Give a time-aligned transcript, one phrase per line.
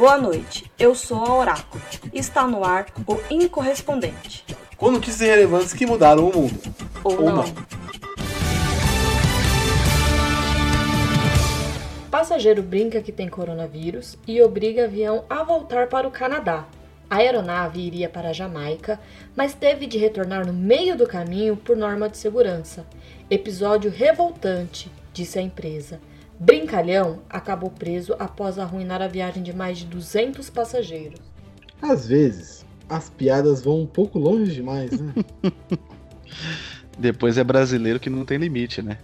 [0.00, 1.82] Boa noite, eu sou a Oráculo
[2.14, 4.46] está no ar o Incorrespondente.
[4.78, 6.58] Com notícias relevantes que mudaram o mundo.
[7.04, 7.36] Ou, Ou não.
[7.36, 7.54] não.
[12.10, 16.64] Passageiro brinca que tem coronavírus e obriga avião a voltar para o Canadá.
[17.10, 18.98] A aeronave iria para a Jamaica,
[19.36, 22.86] mas teve de retornar no meio do caminho por norma de segurança.
[23.30, 26.00] Episódio revoltante, disse a empresa.
[26.40, 31.20] Brincalhão acabou preso após arruinar a viagem de mais de 200 passageiros.
[31.82, 35.12] Às vezes, as piadas vão um pouco longe demais, né?
[36.98, 38.96] Depois é brasileiro que não tem limite, né?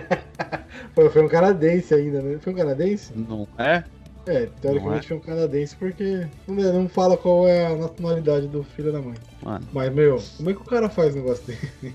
[0.94, 2.38] Pô, foi um canadense ainda, né?
[2.40, 3.12] Foi um canadense?
[3.14, 3.84] Não é?
[4.24, 8.92] É, teoricamente foi um canadense porque não, não fala qual é a nacionalidade do filho
[8.92, 9.16] da mãe.
[9.42, 9.66] Mano.
[9.72, 11.94] Mas, meu, como é que o cara faz um negócio dele?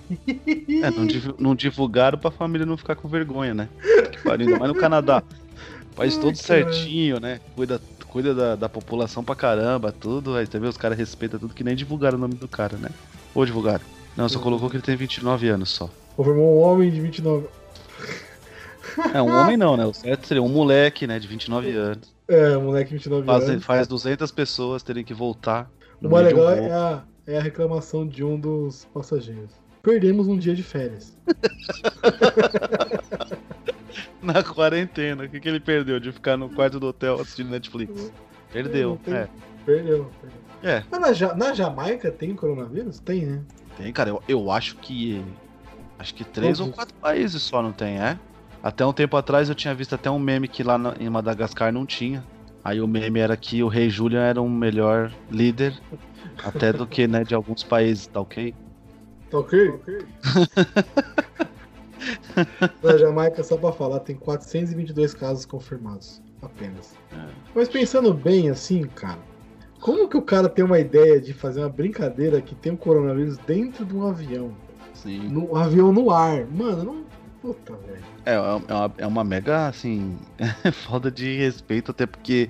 [0.84, 3.70] É, não, divu- não divulgaram pra família não ficar com vergonha, né?
[4.12, 5.24] Que pariu, ainda mais no Canadá.
[5.96, 6.74] Faz Ai, tudo caralho.
[6.74, 7.40] certinho, né?
[7.56, 10.36] Cuida, cuida da, da população pra caramba, tudo.
[10.36, 12.90] Aí você vê, os caras respeitam tudo, que nem divulgaram o nome do cara, né?
[13.34, 13.84] Ou divulgaram?
[14.16, 15.90] Não, só colocou que ele tem 29 anos só.
[16.16, 17.48] Confirmou um homem de 29.
[19.14, 19.86] É, um homem não, né?
[19.86, 21.18] O certo seria um moleque, né?
[21.20, 22.17] De 29 anos.
[22.28, 23.66] É, moleque de 29 Faz, anos.
[23.66, 25.70] faz 200 pessoas terem que voltar.
[26.02, 29.52] O mais legal é a, é a reclamação de um dos passageiros.
[29.82, 31.16] Perdemos um dia de férias.
[34.22, 35.24] Na quarentena.
[35.24, 36.00] O que, que ele perdeu?
[36.00, 38.12] De ficar no quarto do hotel assistindo Netflix.
[38.52, 39.28] Perdeu, tem- é.
[39.66, 40.38] Perdeu, perdeu.
[40.64, 43.00] É, Mas na, na Jamaica tem coronavírus?
[43.00, 43.42] Tem, né?
[43.78, 44.10] tem, cara.
[44.10, 45.24] Eu, eu acho que.
[46.00, 48.18] Acho que três Todos ou quatro países só não tem, é?
[48.62, 51.72] Até um tempo atrás eu tinha visto até um meme que lá na- em Madagascar
[51.72, 52.24] não tinha.
[52.64, 55.74] Aí o meme era que o rei Julian era um melhor líder.
[56.44, 58.54] Até do que, né, de alguns países, tá ok?
[59.32, 59.74] Tá ok?
[62.84, 66.22] Na Jamaica, só pra falar, tem 422 casos confirmados.
[66.42, 66.94] Apenas.
[67.14, 67.26] É.
[67.56, 69.20] Mas pensando bem assim, cara,
[69.80, 73.38] como que o cara tem uma ideia de fazer uma brincadeira que tem o coronavírus
[73.40, 74.52] dentro de um avião?
[74.94, 75.28] Sim.
[75.30, 76.46] No um avião no ar.
[76.48, 77.06] Mano, não.
[77.42, 78.04] Puta, velho.
[78.28, 78.40] É, é
[78.74, 80.18] uma, é uma mega, assim,
[80.74, 82.50] falta de respeito, até porque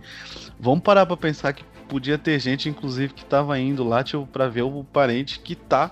[0.60, 4.48] vamos parar pra pensar que podia ter gente, inclusive, que tava indo lá, tipo, pra
[4.48, 5.92] ver o parente que tá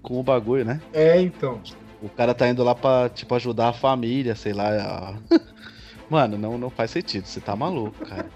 [0.00, 0.80] com o bagulho, né?
[0.92, 1.60] É, então.
[2.00, 5.18] O cara tá indo lá pra, tipo, ajudar a família, sei lá.
[6.08, 8.30] Mano, não, não faz sentido, você tá maluco, cara.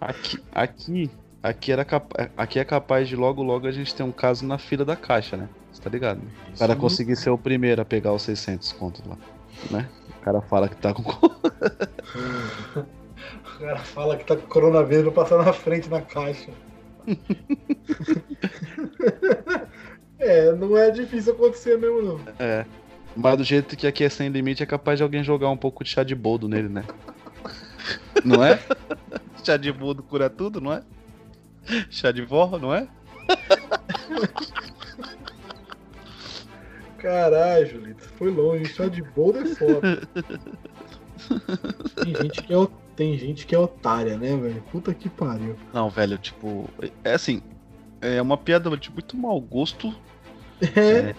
[0.00, 1.10] Aqui, aqui,
[1.42, 4.56] aqui, era capa- aqui é capaz de logo, logo a gente ter um caso na
[4.56, 5.48] fila da caixa, né?
[5.72, 6.18] Você tá ligado?
[6.18, 6.30] né?
[6.54, 9.16] O cara conseguir ser o primeiro a pegar os 600 contos lá,
[9.70, 9.88] né?
[10.18, 11.02] O cara fala que tá com.
[13.56, 16.50] O cara fala que tá com coronavírus pra passar na frente na caixa.
[20.18, 22.20] é, não é difícil acontecer mesmo, não.
[22.38, 22.66] É.
[23.16, 25.82] Mas do jeito que aqui é sem limite, é capaz de alguém jogar um pouco
[25.82, 26.84] de chá de boldo nele, né?
[28.22, 28.60] Não é?
[29.42, 30.82] chá de boldo cura tudo, não é?
[31.90, 32.86] Chá de vó, não é?
[37.06, 38.64] Caralho, Julito, foi longe.
[38.66, 40.02] Chá de boldo é foda.
[42.02, 44.60] Tem gente que é, tem gente que é otária, né, velho?
[44.72, 45.54] Puta que pariu.
[45.72, 46.68] Não, velho, tipo.
[47.04, 47.40] É assim.
[48.00, 49.94] É uma piada de muito mau gosto
[50.60, 51.14] É,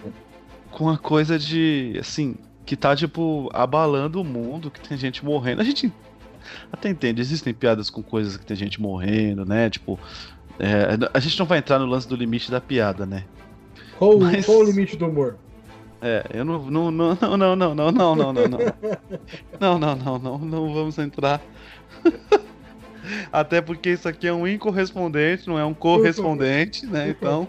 [0.70, 1.96] com a coisa de.
[1.98, 2.36] Assim.
[2.66, 5.62] Que tá, tipo, abalando o mundo, que tem gente morrendo.
[5.62, 5.90] A gente
[6.70, 9.70] até entende, existem piadas com coisas que tem gente morrendo, né?
[9.70, 9.98] Tipo.
[10.58, 13.24] é, a gente não vai entrar no lance do limite da piada, né?
[13.98, 15.38] qual, o- Mas- qual o limite do humor?
[16.00, 16.70] É, eu não.
[16.70, 18.58] Não, não, não, não, não, não, não, não, não, não.
[19.60, 21.40] Não, não, não, não, vamos entrar.
[23.32, 27.08] Até porque isso aqui é um incorrespondente, não é um correspondente, né?
[27.08, 27.48] Então.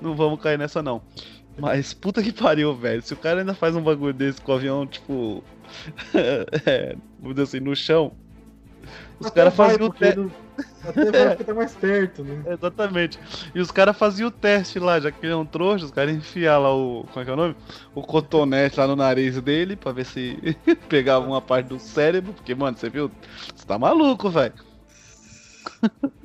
[0.00, 1.02] não vamos cair nessa, não.
[1.58, 3.02] Mas puta que pariu, velho.
[3.02, 5.42] Se o cara ainda faz um bagulho desse com o avião, tipo.
[6.66, 6.96] é,
[7.42, 8.12] assim, no chão.
[9.20, 10.18] Os caras faziam o teste.
[10.18, 10.30] não-
[10.86, 12.44] Até vai porque tá mais perto, né?
[12.52, 13.18] Exatamente.
[13.54, 16.14] E os caras faziam o teste lá, já que ele é um trouxa, os caras
[16.14, 17.04] enfiavam lá o.
[17.12, 17.56] Como é que é o nome?
[17.94, 20.56] O cotonete lá no nariz dele pra ver se
[20.88, 23.10] pegava uma parte do cérebro, porque, mano, você viu?
[23.54, 24.54] Você tá maluco, velho.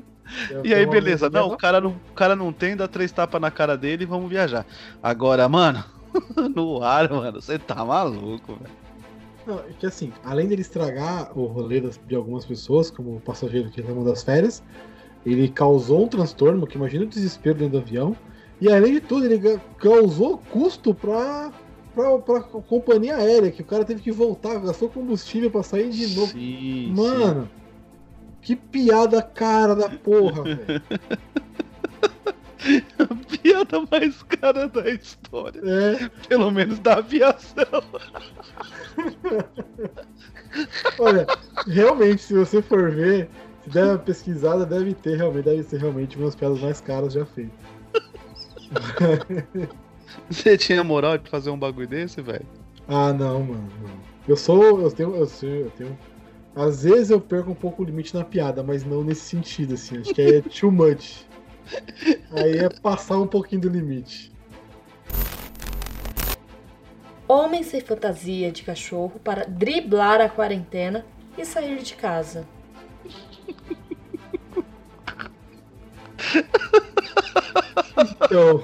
[0.64, 1.26] E aí, beleza.
[1.26, 4.04] amiga Não, o cara não, o cara não tem, dá três tapas na cara dele
[4.04, 4.64] e vamos viajar.
[5.02, 5.84] Agora, mano,
[6.56, 8.70] no ar, mano, você tá maluco, velho.
[9.50, 13.72] Não, é que assim, além dele estragar o rolê de algumas pessoas, como o passageiro
[13.72, 14.62] que reclamou das férias,
[15.26, 18.16] ele causou um transtorno, que imagina o desespero dentro do avião,
[18.62, 21.52] e além de tudo, ele causou custo pra,
[21.96, 26.32] pra, companhia aérea, que o cara teve que voltar, gastou combustível pra sair de novo.
[26.32, 27.50] Sim, Mano,
[28.44, 30.82] que piada cara da porra, velho.
[33.42, 35.62] Piada mais cara da história.
[35.64, 37.66] É, Pelo menos da aviação.
[41.00, 41.26] olha,
[41.68, 43.30] realmente, se você for ver,
[43.64, 47.14] se der uma pesquisada, deve ter realmente, deve ser realmente uma das piadas mais caras
[47.14, 47.54] já feitas.
[50.30, 52.46] Você tinha moral de fazer um bagulho desse, velho?
[52.88, 53.70] Ah, não, mano.
[54.28, 54.82] Eu sou.
[54.82, 55.16] Eu tenho.
[55.16, 55.98] Eu, sou, eu tenho.
[56.56, 60.00] Às vezes eu perco um pouco o limite na piada, mas não nesse sentido, assim.
[60.00, 61.26] Acho que é too much.
[62.32, 64.32] Aí é passar um pouquinho do limite.
[67.28, 71.06] Homem sem fantasia de cachorro para driblar a quarentena
[71.38, 72.48] e sair de casa.
[78.22, 78.64] Então.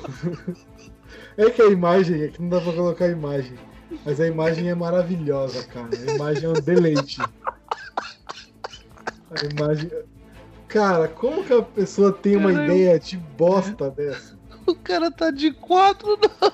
[1.37, 3.57] É que a imagem, é que não dá pra colocar a imagem.
[4.05, 5.89] Mas a imagem é maravilhosa, cara.
[5.93, 7.21] A imagem é um deleite.
[8.61, 9.91] A imagem.
[10.75, 14.35] Cara, como que a pessoa tem uma ideia de bosta dessa?
[14.67, 16.51] O cara tá de quatro, não.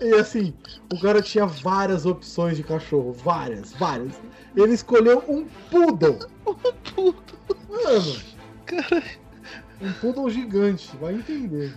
[0.00, 0.54] E assim,
[0.90, 3.12] o cara tinha várias opções de cachorro.
[3.12, 4.14] Várias, várias.
[4.56, 6.18] Ele escolheu um poodle.
[6.94, 7.38] Puto.
[7.68, 8.20] Mano,
[8.64, 9.18] Caralho,
[9.82, 10.96] um poodle gigante.
[10.96, 11.74] Vai entender.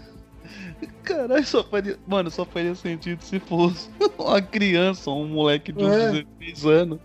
[1.03, 1.99] caralho, só faria.
[2.07, 6.11] Mano, só faria sentido se fosse uma criança, um moleque de uns É.
[6.39, 6.99] 16 anos.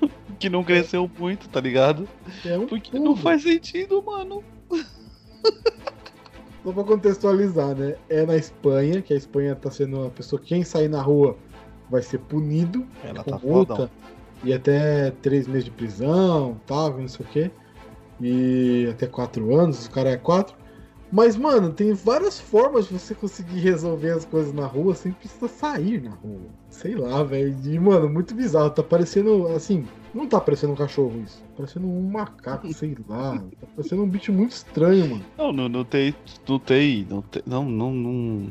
[0.38, 2.08] Que não cresceu muito, tá ligado?
[2.44, 4.44] É um Porque não faz sentido, mano.
[6.62, 7.96] Só pra contextualizar, né?
[8.08, 10.40] É na Espanha, que a Espanha tá sendo uma pessoa.
[10.40, 11.36] Quem sair na rua
[11.90, 12.86] vai ser punido.
[13.02, 13.90] Ela com tá multa fodão.
[14.44, 17.50] e até três meses de prisão, tal, não sei o quê.
[18.20, 20.56] E até quatro anos, o cara é quatro.
[21.10, 25.48] Mas, mano, tem várias formas de você conseguir resolver as coisas na rua sem precisar
[25.48, 26.50] sair na rua.
[26.68, 27.56] Sei lá, velho.
[27.64, 28.70] E, mano, muito bizarro.
[28.70, 31.38] Tá parecendo, assim, não tá parecendo um cachorro isso.
[31.38, 33.38] Tá parecendo um macaco, sei lá.
[33.38, 35.24] Tá parecendo um bicho muito estranho, mano.
[35.36, 36.14] Não, não, não tem.
[36.46, 37.06] Não tem.
[37.08, 38.48] Não, tem, não, não, não.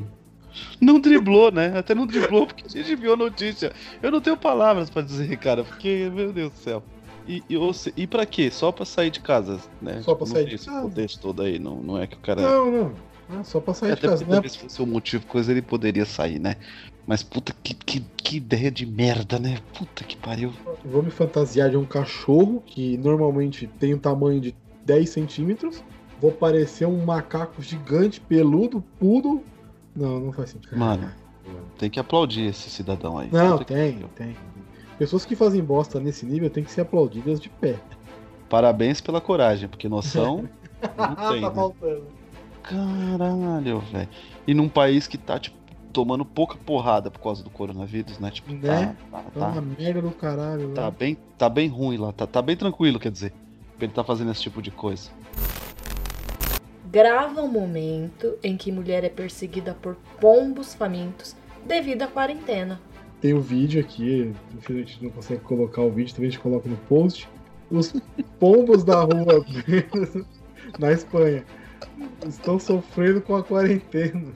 [0.80, 1.78] Não driblou, né?
[1.78, 3.72] Até não driblou porque a gente viu a notícia.
[4.02, 6.82] Eu não tenho palavras pra dizer, cara, porque, meu Deus do céu.
[7.28, 8.50] E, e, se- e pra quê?
[8.50, 10.00] Só pra sair de casa, né?
[10.02, 10.80] Só pra não sair de esse casa.
[10.82, 12.40] contexto todo aí, não, não é que o cara.
[12.40, 12.92] Não, não.
[13.30, 14.36] Ah, só pra sair de Até casa, porque né?
[14.36, 16.56] talvez fosse o motivo, coisa ele poderia sair, né?
[17.06, 19.58] Mas puta, que, que, que ideia de merda, né?
[19.76, 20.50] Puta que pariu.
[20.84, 24.54] Vou me fantasiar de um cachorro que normalmente tem o tamanho de
[24.86, 25.82] 10 centímetros.
[26.20, 29.42] Vou parecer um macaco gigante, peludo, pudo.
[29.94, 30.76] Não, não faz sentido.
[30.76, 31.10] Mano,
[31.78, 33.28] tem que aplaudir esse cidadão aí.
[33.30, 34.08] Não, Puta que tem, pariu.
[34.16, 34.36] tem.
[34.98, 37.76] Pessoas que fazem bosta nesse nível têm que ser aplaudidas de pé.
[38.48, 40.48] Parabéns pela coragem, porque noção
[40.96, 41.40] não tem.
[41.40, 41.54] tá né?
[41.54, 42.06] faltando.
[42.62, 44.08] Caralho, velho.
[44.46, 45.56] E num país que tá, tipo,
[45.92, 48.30] tomando pouca porrada por causa do coronavírus, né?
[48.30, 48.94] Tipo, Né?
[49.10, 50.70] tá, tá, Tá tá, uma merda do caralho.
[50.74, 50.96] tá né?
[50.98, 53.32] bem, tá bem ruim lá, tá, tá bem tranquilo, quer dizer.
[53.76, 55.10] Pra ele tá fazendo esse tipo de coisa.
[56.90, 62.80] Grava um momento em que mulher é perseguida por pombos famintos devido à quarentena.
[63.20, 66.40] Tem o vídeo aqui, infelizmente a gente não consegue colocar o vídeo, também a gente
[66.40, 67.28] coloca no post.
[67.70, 67.92] Os
[68.38, 69.44] pombos da rua
[70.78, 71.44] na Espanha
[72.26, 74.32] estão sofrendo com a quarentena.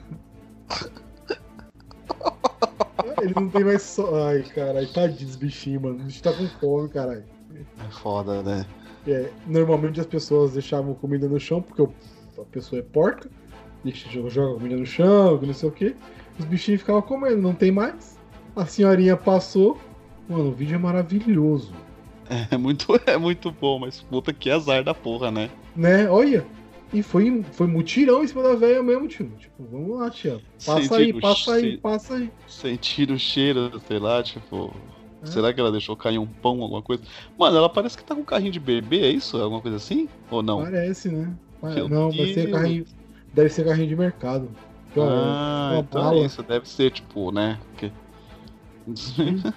[3.21, 4.27] Ele não tem mais só.
[4.27, 5.95] Ai, caralho, tadinho dos bichinhos, mano.
[5.95, 7.23] O bicho tá com fome, caralho.
[7.55, 8.65] É foda, né?
[9.07, 13.29] É, normalmente as pessoas deixavam comida no chão, porque a pessoa é porca,
[13.83, 15.95] deixa, joga comida no chão, não sei o que.
[16.39, 18.17] Os bichinhos ficavam comendo, não tem mais.
[18.55, 19.77] A senhorinha passou.
[20.27, 21.73] Mano, o vídeo é maravilhoso.
[22.49, 25.49] É muito, é muito bom, mas puta que azar da porra, né?
[25.75, 26.09] Né?
[26.09, 26.45] Olha.
[26.93, 29.31] E foi, foi mutirão em cima da velha mesmo, tio.
[29.39, 30.39] Tipo, vamos lá, tia.
[30.63, 31.81] Passa Sentir aí, passa aí, cheiro.
[31.81, 32.31] passa aí.
[32.47, 34.71] Sentir o cheiro, sei lá, tipo.
[35.23, 35.25] É.
[35.25, 37.01] Será que ela deixou cair um pão, alguma coisa?
[37.37, 39.37] Mano, ela parece que tá com um carrinho de bebê, é isso?
[39.37, 40.07] Alguma coisa assim?
[40.29, 40.61] Ou não?
[40.61, 41.33] Parece, né?
[41.63, 42.51] Meu Não, vai ser Deus.
[42.51, 42.85] carrinho.
[43.33, 44.49] Deve ser carrinho de mercado.
[44.91, 46.17] Então, Ah, uma então bala.
[46.21, 47.57] é isso, deve ser tipo, né?
[47.71, 47.91] Porque...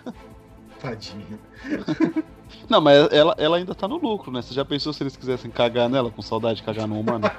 [0.81, 1.39] Tadinha.
[2.69, 4.43] Não, mas ela, ela ainda tá no lucro, né?
[4.43, 7.31] Você já pensou se eles quisessem cagar nela com saudade de cagar no humano?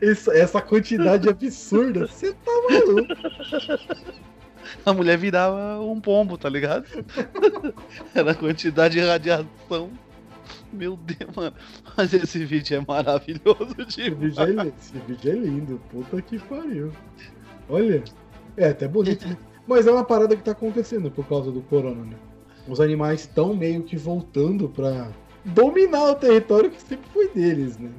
[0.00, 2.06] Essa, essa quantidade absurda.
[2.06, 3.14] Você tá maluco.
[4.84, 6.86] A mulher virava um pombo, tá ligado?
[8.14, 9.90] Era a quantidade de radiação.
[10.72, 11.56] Meu Deus, mano.
[11.96, 15.80] Mas esse vídeo é maravilhoso Esse vídeo, é, esse vídeo é lindo.
[15.90, 16.92] Puta que pariu.
[17.68, 18.02] Olha.
[18.56, 19.36] É até bonito, né?
[19.66, 22.16] Mas é uma parada que tá acontecendo por causa do corona, né?
[22.68, 25.08] Os animais estão meio que voltando pra
[25.44, 27.90] dominar o território que sempre foi deles, né?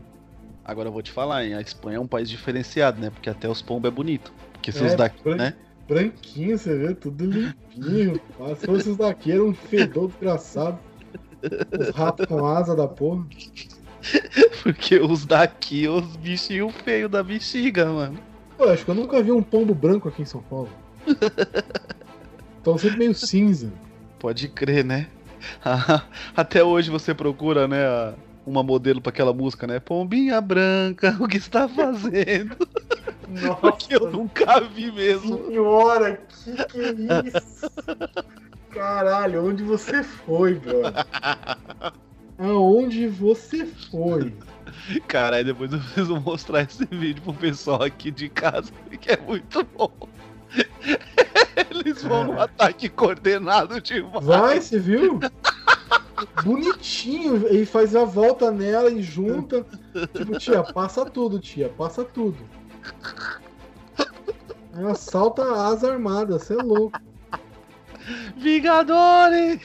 [0.63, 1.53] Agora eu vou te falar, hein?
[1.53, 3.09] A Espanha é um país diferenciado, né?
[3.09, 4.33] Porque até os pombos é bonito.
[4.53, 5.53] Porque se É, os daqui, bran- né?
[5.87, 8.19] Branquinho, você vê, tudo limpinho.
[8.41, 10.77] Ah, Se fosse os daqui, era um fedor desgraçado.
[11.71, 13.25] Os ratos com asa da porra.
[14.63, 18.19] Porque os daqui, os bichinhos feios da bexiga, mano.
[18.57, 20.69] Pô, acho que eu nunca vi um pombo branco aqui em São Paulo.
[22.57, 23.71] Estão sempre meio cinza.
[24.19, 25.07] Pode crer, né?
[26.35, 28.13] Até hoje você procura, né,
[28.45, 29.79] uma modelo pra aquela música, né?
[29.79, 32.55] Pombinha branca, o que está fazendo?
[33.61, 35.45] Porque eu nunca vi mesmo.
[35.47, 36.91] Senhora, que que é
[37.27, 37.71] isso?
[38.71, 41.05] Caralho, onde você foi, brother?
[42.37, 44.33] Aonde você foi?
[45.07, 48.71] Cara, aí depois eu preciso mostrar esse vídeo pro pessoal aqui de casa,
[49.01, 49.91] que é muito bom.
[51.71, 54.25] Eles vão no ataque coordenado demais.
[54.25, 55.19] Vai, você viu?
[56.43, 59.65] Bonitinho, e faz a volta nela e junta.
[60.15, 62.37] Tipo, tia, passa tudo, tia, passa tudo.
[64.73, 66.99] Ela salta a asa armada, você é louco.
[68.35, 69.59] Vingadores!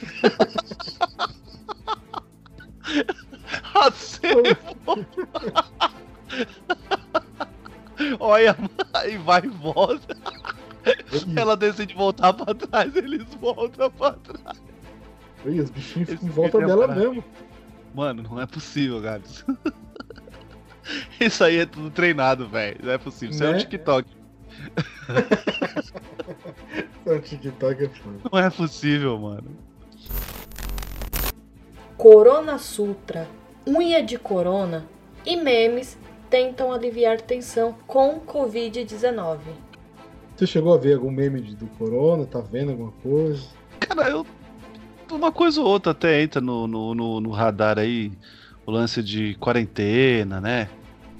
[3.73, 4.57] Acervo!
[8.19, 8.57] Olha,
[8.93, 10.17] aí vai e volta.
[11.35, 14.61] Ela decide voltar pra trás, eles voltam pra trás.
[15.45, 17.23] Ih, os bichinhos ficam em volta é dela mesmo.
[17.93, 19.45] Mano, não é possível, Gabs.
[21.19, 22.79] Isso aí é tudo treinado, velho.
[22.83, 23.33] Não é possível.
[23.33, 23.55] Isso é Né?
[23.57, 24.09] um TikTok.
[27.05, 28.17] O TikTok é foda.
[28.31, 29.57] Não é possível, mano.
[31.97, 33.27] Corona Sutra,
[33.67, 34.85] unha de corona
[35.25, 35.97] e memes
[36.29, 39.39] tentam aliviar tensão com Covid-19.
[40.35, 42.25] Você chegou a ver algum meme do Corona?
[42.25, 43.43] Tá vendo alguma coisa?
[43.79, 44.25] Cara, eu.
[45.11, 48.11] Uma coisa ou outra até entra no, no, no, no radar aí.
[48.65, 50.69] O lance de quarentena, né?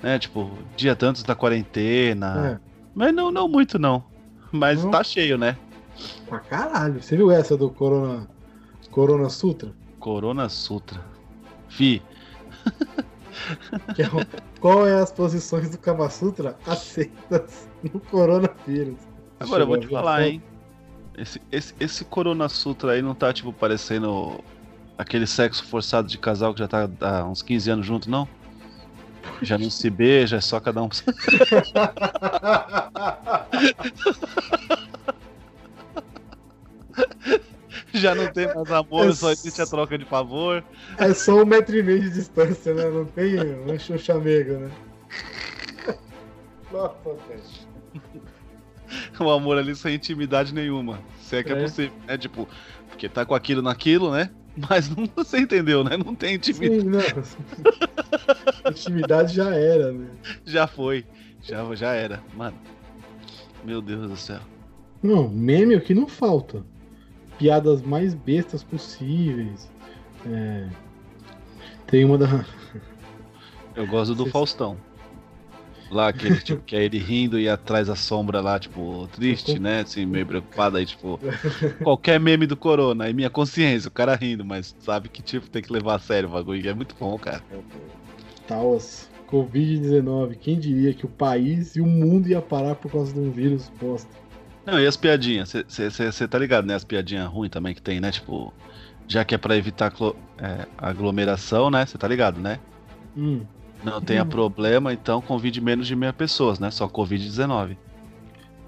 [0.01, 2.59] Né, tipo, dia tantos da quarentena.
[2.61, 4.03] É, Mas não, não muito, não.
[4.51, 4.91] Mas Não?
[4.91, 5.57] tá cheio, né?
[6.27, 7.01] pra caralho.
[7.01, 8.27] Você viu essa do Corona,
[8.91, 9.71] Corona Sutra?
[9.99, 10.99] Corona Sutra.
[11.69, 12.01] Fi,
[13.97, 14.25] é o-
[14.59, 18.97] qual é as posições do Kama Sutra aceitas no coronavírus?
[19.39, 20.29] agora eu vou te falar, foto?
[20.29, 20.43] hein?
[21.15, 24.43] Esse, esse, esse Corona Sutra aí não tá, tipo, parecendo
[24.97, 28.27] aquele sexo forçado de casal que já tá há uns 15 anos junto, não?
[29.41, 30.89] Já não se beija, é só cada um.
[37.99, 40.63] Já não tem mais amor, só existe a troca de favor.
[40.97, 42.89] É só um metro e meio de distância, né?
[42.89, 44.71] Não tem um chuchamego, né?
[46.71, 46.95] Nossa,
[47.27, 47.73] velho.
[49.19, 50.99] O amor ali sem intimidade nenhuma.
[51.21, 51.61] Se é que é, É.
[51.61, 52.17] possível, né?
[52.17, 52.47] Tipo,
[52.89, 54.29] porque tá com aquilo naquilo, né?
[54.69, 55.97] Mas não você entendeu, né?
[55.97, 56.81] Não tem intimidade.
[56.81, 58.69] Sim, não.
[58.71, 60.07] Intimidade já era, né?
[60.45, 61.05] Já foi.
[61.41, 62.23] Já, já era.
[62.35, 62.57] Mano.
[63.63, 64.39] Meu Deus do céu.
[65.01, 66.63] Não, meme é o que não falta.
[67.37, 69.69] Piadas mais bestas possíveis.
[70.25, 70.67] É,
[71.87, 72.45] Tem uma da.
[73.75, 74.25] Eu gosto do.
[74.27, 74.77] Faustão.
[75.89, 79.81] Lá, aquele, tipo, que é ele rindo e atrás a sombra lá, tipo, triste, né?
[79.81, 81.19] Assim, meio preocupado aí, tipo.
[81.83, 85.61] Qualquer meme do Corona, aí minha consciência, o cara rindo, mas sabe que, tipo, tem
[85.61, 86.65] que levar a sério o bagulho.
[86.65, 87.43] e É muito bom, cara.
[88.47, 89.07] Taos.
[89.33, 90.35] Covid-19.
[90.35, 93.71] Quem diria que o país e o mundo ia parar por causa de um vírus
[93.81, 94.15] bosta?
[94.65, 95.53] Não, e as piadinhas?
[95.67, 96.75] Você tá ligado, né?
[96.75, 98.11] As piadinhas ruins também que tem, né?
[98.11, 98.53] Tipo,
[99.07, 99.91] já que é pra evitar
[100.37, 101.85] é, aglomeração, né?
[101.85, 102.59] Você tá ligado, né?
[103.15, 103.45] Hum.
[103.83, 104.27] Não tenha Hum.
[104.29, 106.71] problema, então convide menos de meia pessoas, né?
[106.71, 107.77] Só Covid-19.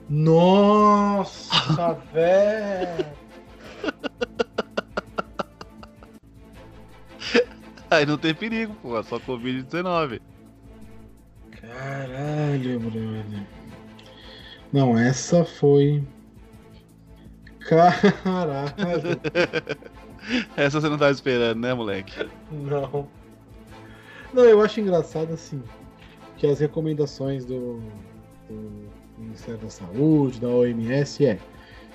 [0.09, 3.05] Nossa, velho!
[7.89, 10.19] Aí não tem perigo, pô, só Covid-19.
[11.61, 13.25] Caralho, brother.
[14.75, 16.03] Não, essa foi.
[17.61, 18.73] Caralho.
[20.57, 22.27] Essa você não tava esperando, né, moleque?
[22.51, 23.07] Não.
[24.33, 25.63] Não, eu acho engraçado assim
[26.35, 27.79] que as recomendações do,
[28.49, 31.39] do Ministério da Saúde, da OMS é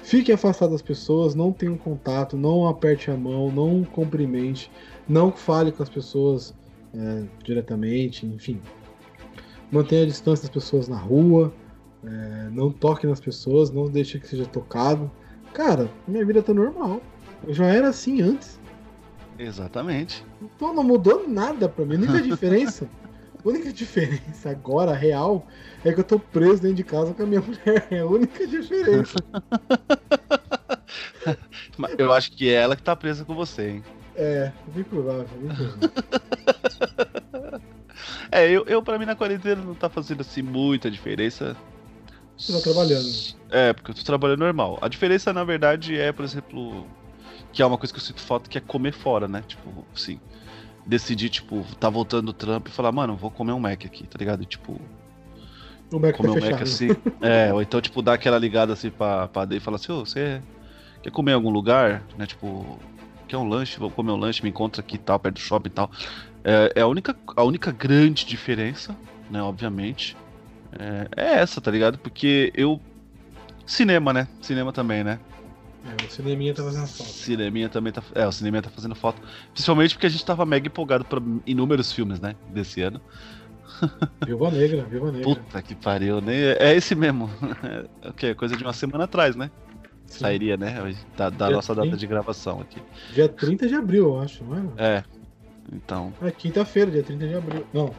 [0.03, 4.71] fique afastado das pessoas, não tenha um contato, não aperte a mão, não cumprimente,
[5.07, 6.55] não fale com as pessoas
[6.95, 8.59] é, diretamente, enfim.
[9.71, 11.53] Mantenha a distância das pessoas na rua,
[12.05, 15.11] é, não toque nas pessoas, não deixe que seja tocado.
[15.53, 17.01] Cara, minha vida tá normal.
[17.47, 18.61] Eu já era assim antes.
[19.39, 20.25] Exatamente.
[20.41, 21.95] Então não mudou nada pra mim.
[21.95, 22.89] A única diferença,
[23.43, 25.47] a única diferença agora, real,
[25.85, 27.87] é que eu tô preso dentro de casa com a minha mulher.
[27.91, 29.15] É a única diferença.
[31.97, 33.85] Eu acho que é ela que tá presa com você, hein?
[34.15, 35.91] É, bem provável, bem provável.
[38.33, 41.57] É, eu, eu pra mim na quarentena não tá fazendo assim muita diferença.
[42.41, 43.09] Você tá trabalhando.
[43.51, 44.79] É, porque eu tô trabalhando normal.
[44.81, 46.87] A diferença, na verdade, é, por exemplo,
[47.53, 49.45] que é uma coisa que eu sinto falta, que é comer fora, né?
[49.47, 50.19] Tipo, assim.
[50.87, 54.17] decidir, tipo, tá voltando do Trump e falar, mano, vou comer um Mac aqui, tá
[54.19, 54.43] ligado?
[54.43, 54.81] E, tipo,
[55.93, 56.53] O Mac comer tá um fechado.
[56.53, 56.89] Mac assim.
[57.21, 60.41] É, ou então, tipo, dar aquela ligada assim pra, pra e falar assim, ô, você
[61.03, 62.03] quer comer em algum lugar?
[62.17, 62.79] Né, tipo,
[63.29, 63.79] quer um lanche?
[63.79, 65.91] Vou comer um lanche, me encontra aqui e tal, perto do shopping e tal.
[66.43, 68.97] É, é a, única, a única grande diferença,
[69.31, 70.17] né, obviamente,
[70.79, 71.99] é, é essa, tá ligado?
[71.99, 72.81] Porque eu.
[73.67, 74.27] Cinema, né?
[74.41, 75.21] Cinema também, né?
[75.85, 77.13] É, o cineminha tá fazendo falta.
[77.13, 78.03] Cineminha também tá.
[78.15, 79.21] É, o cineminha tá fazendo falta.
[79.53, 82.37] Principalmente porque a gente tava mega empolgado pra inúmeros filmes, né?
[82.51, 83.01] Desse ano.
[84.27, 85.25] Viúva Negra, Viúva Negra.
[85.25, 86.53] Puta que pariu, né?
[86.59, 87.31] É esse mesmo.
[88.03, 88.35] É o?
[88.35, 89.51] Coisa de uma semana atrás, né?
[90.07, 90.21] Sim.
[90.21, 90.95] Sairia, né?
[91.17, 91.97] Da, da Dia nossa data 30.
[91.97, 92.83] de gravação aqui.
[93.15, 94.97] Dia 30 de abril, eu acho, não é?
[94.97, 95.05] É.
[95.73, 97.67] Então, É quinta-feira, dia 30 de abril.
[97.73, 97.95] Não.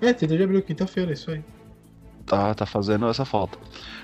[0.00, 1.44] É, 30 de abril, quinta-feira, isso aí.
[2.26, 3.56] Tá, tá fazendo essa falta.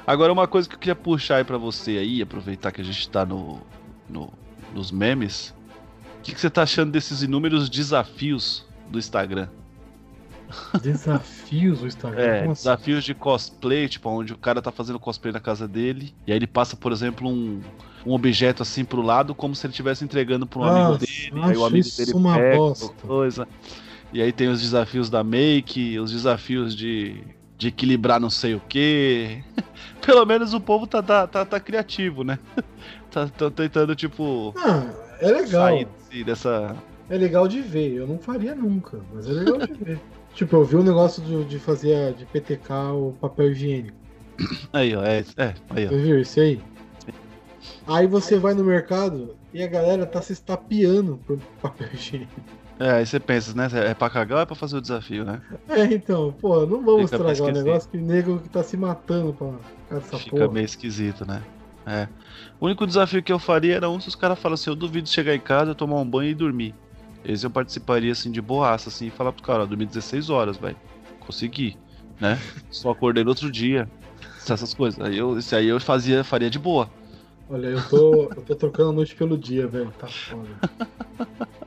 [0.07, 3.09] Agora, uma coisa que eu queria puxar aí pra você aí, aproveitar que a gente
[3.09, 3.61] tá no,
[4.09, 4.33] no-
[4.75, 5.55] nos memes.
[6.19, 9.49] O que, que você tá achando desses inúmeros desafios do Instagram?
[10.83, 12.21] Desafios do Instagram.
[12.23, 12.53] É, assim?
[12.53, 16.39] desafios de cosplay, tipo, onde o cara tá fazendo cosplay na casa dele, e aí
[16.39, 17.61] ele passa, por exemplo, um,
[18.05, 21.41] um objeto assim pro lado, como se ele estivesse entregando pra um amigo Nossa, dele,
[21.43, 23.07] aí o amigo isso dele uma pega bosta.
[23.07, 23.49] coisa.
[24.13, 27.25] E aí tem os desafios da make, os desafios de,
[27.63, 29.43] de equilibrar não sei o que.
[30.05, 32.39] Pelo menos o povo tá, tá, tá, tá criativo, né?
[33.11, 34.85] tá, tá tentando, tipo, Ah,
[35.21, 35.69] é legal.
[35.69, 36.77] sair dessa.
[37.09, 37.93] É legal de ver.
[37.95, 40.01] Eu não faria nunca, mas é legal de ver.
[40.35, 43.99] Tipo, eu vi um negócio de, de fazer de PTK o papel higiênico.
[44.73, 45.91] Aí, ó, é, é aí, ó.
[45.91, 46.59] Você viu isso aí?
[47.87, 52.33] Aí você vai no mercado e a galera tá se estapeando por papel higiênico.
[52.79, 53.69] É, aí você pensa, né?
[53.91, 55.41] É pra cagar ou é pra fazer o desafio, né?
[55.69, 59.33] É, então, pô, não vamos Fica estragar o negócio que nego que tá se matando
[59.35, 60.53] pra essa Fica porra.
[60.53, 61.43] meio esquisito, né?
[61.87, 62.09] É.
[62.61, 65.09] O único desafio que eu faria era um se os caras falam assim, eu duvido
[65.09, 66.75] chegar em casa, tomar um banho e dormir.
[67.25, 70.57] Esse eu participaria assim de boaça, assim, e falar pro cara, ó, dormi 16 horas,
[70.57, 70.77] velho.
[71.21, 71.79] Consegui,
[72.21, 72.39] né?
[72.71, 73.89] Só acordei no outro dia.
[74.49, 75.01] Essas coisas.
[75.01, 76.91] Aí eu, esse aí eu fazia, faria de boa.
[77.49, 79.93] Olha, eu tô, eu tô trocando a noite pelo dia, velho.
[79.99, 80.49] Tá foda.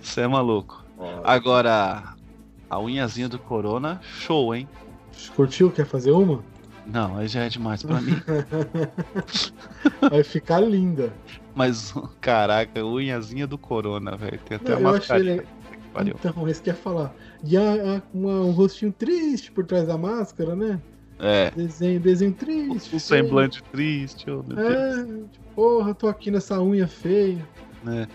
[0.00, 0.84] Você é maluco.
[1.24, 2.14] Agora,
[2.70, 4.68] a unhazinha do Corona, show, hein?
[5.36, 5.70] Curtiu?
[5.70, 6.42] Quer fazer uma?
[6.86, 8.14] Não, aí já é demais pra mim.
[10.10, 11.12] Vai ficar linda.
[11.54, 14.38] Mas, caraca, unhazinha do Corona, velho.
[14.44, 15.46] Tem até Não, uma eu achei ele...
[16.06, 17.14] Então, esse que ia falar.
[17.44, 20.80] E a, a- uma- um rostinho triste por trás da máscara, né?
[21.20, 21.52] É.
[21.52, 22.96] Desenho, desenho triste.
[22.96, 24.68] Um semblante triste, oh meu Deus.
[24.74, 25.06] É,
[25.54, 27.46] porra, tô aqui nessa unha feia.
[27.84, 28.08] né?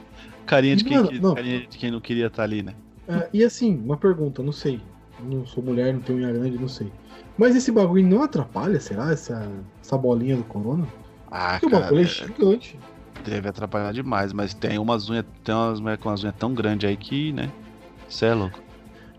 [0.49, 1.35] Carinha de, quem, Mano, que- não.
[1.35, 2.73] carinha de quem não queria estar ali, né?
[3.07, 4.81] É, e assim, uma pergunta, não sei.
[5.23, 6.91] Não sou mulher, não tenho unha grande, não sei.
[7.37, 9.11] Mas esse bagulho não atrapalha, será?
[9.11, 9.47] Essa,
[9.81, 10.87] essa bolinha do corona?
[11.29, 12.79] Ah, Porque o bagulho é cara, gigante.
[13.23, 16.89] deve atrapalhar demais, mas tem umas unhas, tem umas mulheres com umas unhas tão grandes
[16.89, 17.51] aí que, né?
[18.07, 18.59] Você é louco.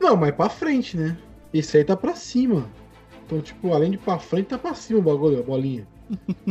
[0.01, 1.17] Não, mas pra frente, né?
[1.55, 2.67] Esse aí tá pra cima.
[3.27, 5.87] Então, tipo, além de pra frente, tá pra cima o bagulho, a bolinha.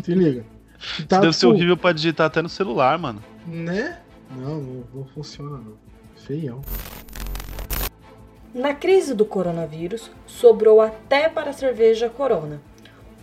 [0.04, 0.46] Se liga.
[1.10, 3.22] Tá, deve ser tipo, horrível pra digitar até no celular, mano.
[3.46, 3.98] Né?
[4.30, 5.78] Não, não, não funciona não.
[6.16, 6.62] Feião.
[8.54, 12.62] Na crise do coronavírus, sobrou até para a cerveja Corona.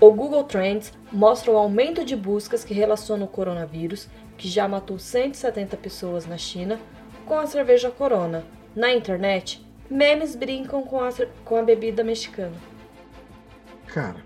[0.00, 4.98] O Google Trends mostra o aumento de buscas que relacionam o coronavírus, que já matou
[4.98, 6.78] 170 pessoas na China,
[7.24, 8.44] com a cerveja Corona.
[8.74, 11.10] Na internet, memes brincam com a,
[11.44, 12.54] com a bebida mexicana.
[13.86, 14.22] Cara,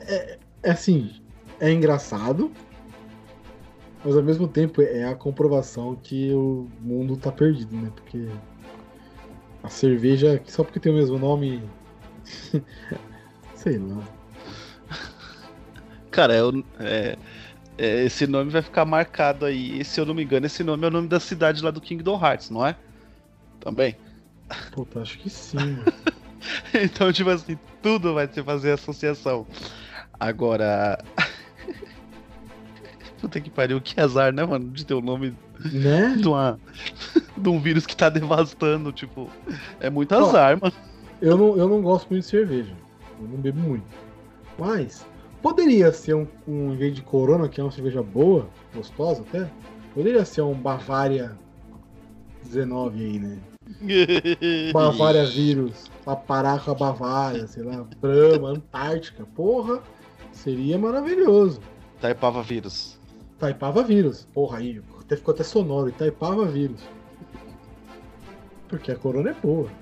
[0.00, 1.20] é, é assim,
[1.60, 2.50] é engraçado,
[4.06, 7.90] mas ao mesmo tempo é a comprovação que o mundo tá perdido, né?
[7.92, 8.28] Porque
[9.64, 11.60] a cerveja, só porque tem o mesmo nome,
[13.56, 14.04] sei lá.
[16.08, 17.18] Cara, eu, é,
[17.76, 19.80] é, esse nome vai ficar marcado aí.
[19.80, 21.80] E, se eu não me engano, esse nome é o nome da cidade lá do
[21.80, 22.76] Kingdom Hearts, não é?
[23.58, 23.96] Também.
[24.70, 25.84] Puta, acho que sim, mano.
[26.72, 29.44] Então, tipo assim, tudo vai ter fazer associação.
[30.18, 30.96] Agora.
[33.26, 34.70] Puta que pariu, que azar, né, mano?
[34.70, 35.34] De ter o nome
[35.72, 36.14] né?
[36.22, 36.60] de, uma...
[37.36, 39.28] de um vírus que tá devastando, tipo.
[39.80, 40.72] É muito Ó, azar, mano.
[41.20, 42.72] Eu não, eu não gosto muito de cerveja.
[43.20, 43.84] Eu não bebo muito.
[44.56, 45.04] Mas
[45.42, 49.50] poderia ser um, um em vez de Corona, que é uma cerveja boa, gostosa até,
[49.92, 51.36] poderia ser um Bavária
[52.44, 53.38] 19 aí, né?
[54.72, 59.82] Bavária vírus, pra parar com a Bavária, sei lá, Brahma, Antártica, porra,
[60.30, 61.60] seria maravilhoso.
[62.00, 62.95] Taipava vírus.
[63.38, 66.80] Taipava vírus, porra aí, até ficou até sonoro, Taipava vírus.
[68.68, 69.68] Porque a Corona é boa.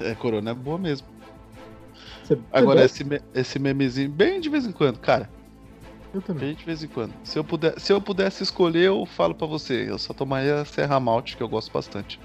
[0.00, 1.06] É, corona é boa mesmo.
[2.22, 5.30] Você- Agora, você esse, esse memezinho, bem de vez em quando, cara.
[6.12, 6.48] Eu também.
[6.48, 7.14] Bem de vez em quando.
[7.24, 9.88] Se eu, puder, se eu pudesse escolher, eu falo pra você.
[9.88, 12.20] Eu só tomaria Serra Malte, que eu gosto bastante.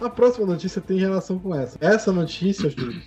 [0.00, 1.76] A próxima notícia tem relação com essa.
[1.80, 3.02] Essa notícia, Júlio,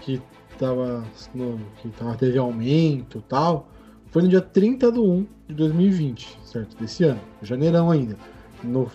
[0.00, 0.20] que
[0.58, 3.68] tava, no, que tava, teve aumento e tal,
[4.14, 6.76] foi no dia 30 de 1 de 2020, certo?
[6.76, 8.16] Desse ano, janeirão ainda.
[8.62, 8.88] No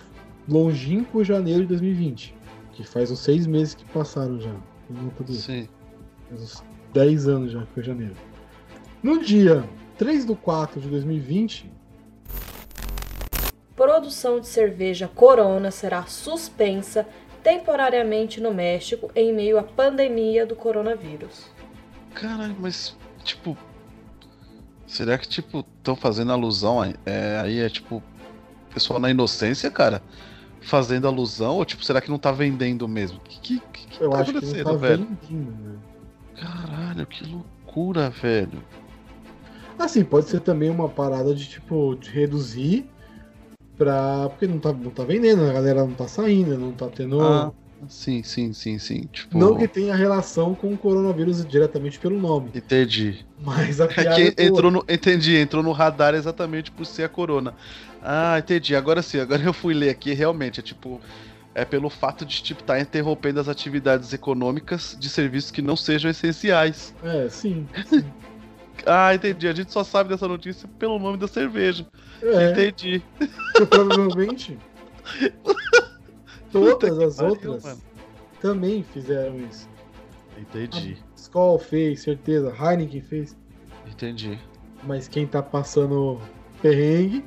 [0.47, 2.33] longínquo janeiro de 2020,
[2.71, 4.55] que faz uns seis meses que passaram já.
[5.33, 5.67] Sim.
[6.29, 8.15] Faz uns 10 anos já que foi janeiro.
[9.03, 11.69] No dia 3 do 4 de 2020,
[13.75, 17.05] Produção de cerveja Corona será suspensa
[17.43, 21.51] temporariamente no México em meio à pandemia do coronavírus.
[22.13, 23.57] Caralho, mas, tipo.
[24.89, 26.95] Será que, tipo, estão fazendo alusão aí?
[27.05, 28.01] É, aí é, tipo,
[28.73, 30.01] pessoal na inocência, cara?
[30.61, 31.57] Fazendo alusão?
[31.57, 33.19] Ou, tipo, será que não tá vendendo mesmo?
[33.19, 35.07] Que, que, que, que eu tá acho que não acontecendo, tá velho?
[35.21, 35.77] vendendo, né?
[36.41, 38.63] Caralho, que loucura, velho.
[39.77, 42.89] Assim, pode ser também uma parada de tipo de reduzir
[43.77, 44.27] pra.
[44.29, 47.21] Porque não tá, não tá vendendo, a galera não tá saindo, não tá tendo.
[47.21, 47.51] Ah,
[47.87, 49.07] sim, sim, sim, sim.
[49.11, 49.37] Tipo.
[49.37, 52.51] Não que tenha relação com o coronavírus diretamente pelo nome.
[52.53, 53.25] Entendi.
[53.41, 54.15] Mas a É piada.
[54.15, 54.47] que é boa.
[54.49, 57.53] entrou no, entendi, entrou no radar exatamente por ser a corona.
[58.01, 58.75] Ah, entendi.
[58.75, 60.99] Agora sim, agora eu fui ler aqui, realmente, é tipo.
[61.55, 66.09] É pelo fato de, tipo, estar interrompendo as atividades econômicas de serviços que não sejam
[66.09, 66.93] essenciais.
[67.03, 67.67] É, sim.
[68.85, 69.45] Ah, entendi.
[69.45, 71.85] A gente só sabe dessa notícia pelo nome da cerveja.
[72.21, 73.03] É, Entendi.
[73.69, 74.57] provavelmente.
[76.51, 77.81] Todas as pariu, outras mano.
[78.41, 79.69] também fizeram isso.
[80.37, 80.97] Entendi.
[81.15, 82.53] Skoll fez, certeza.
[82.53, 83.37] Heineken fez.
[83.87, 84.39] Entendi.
[84.83, 86.19] Mas quem tá passando
[86.61, 87.25] perrengue,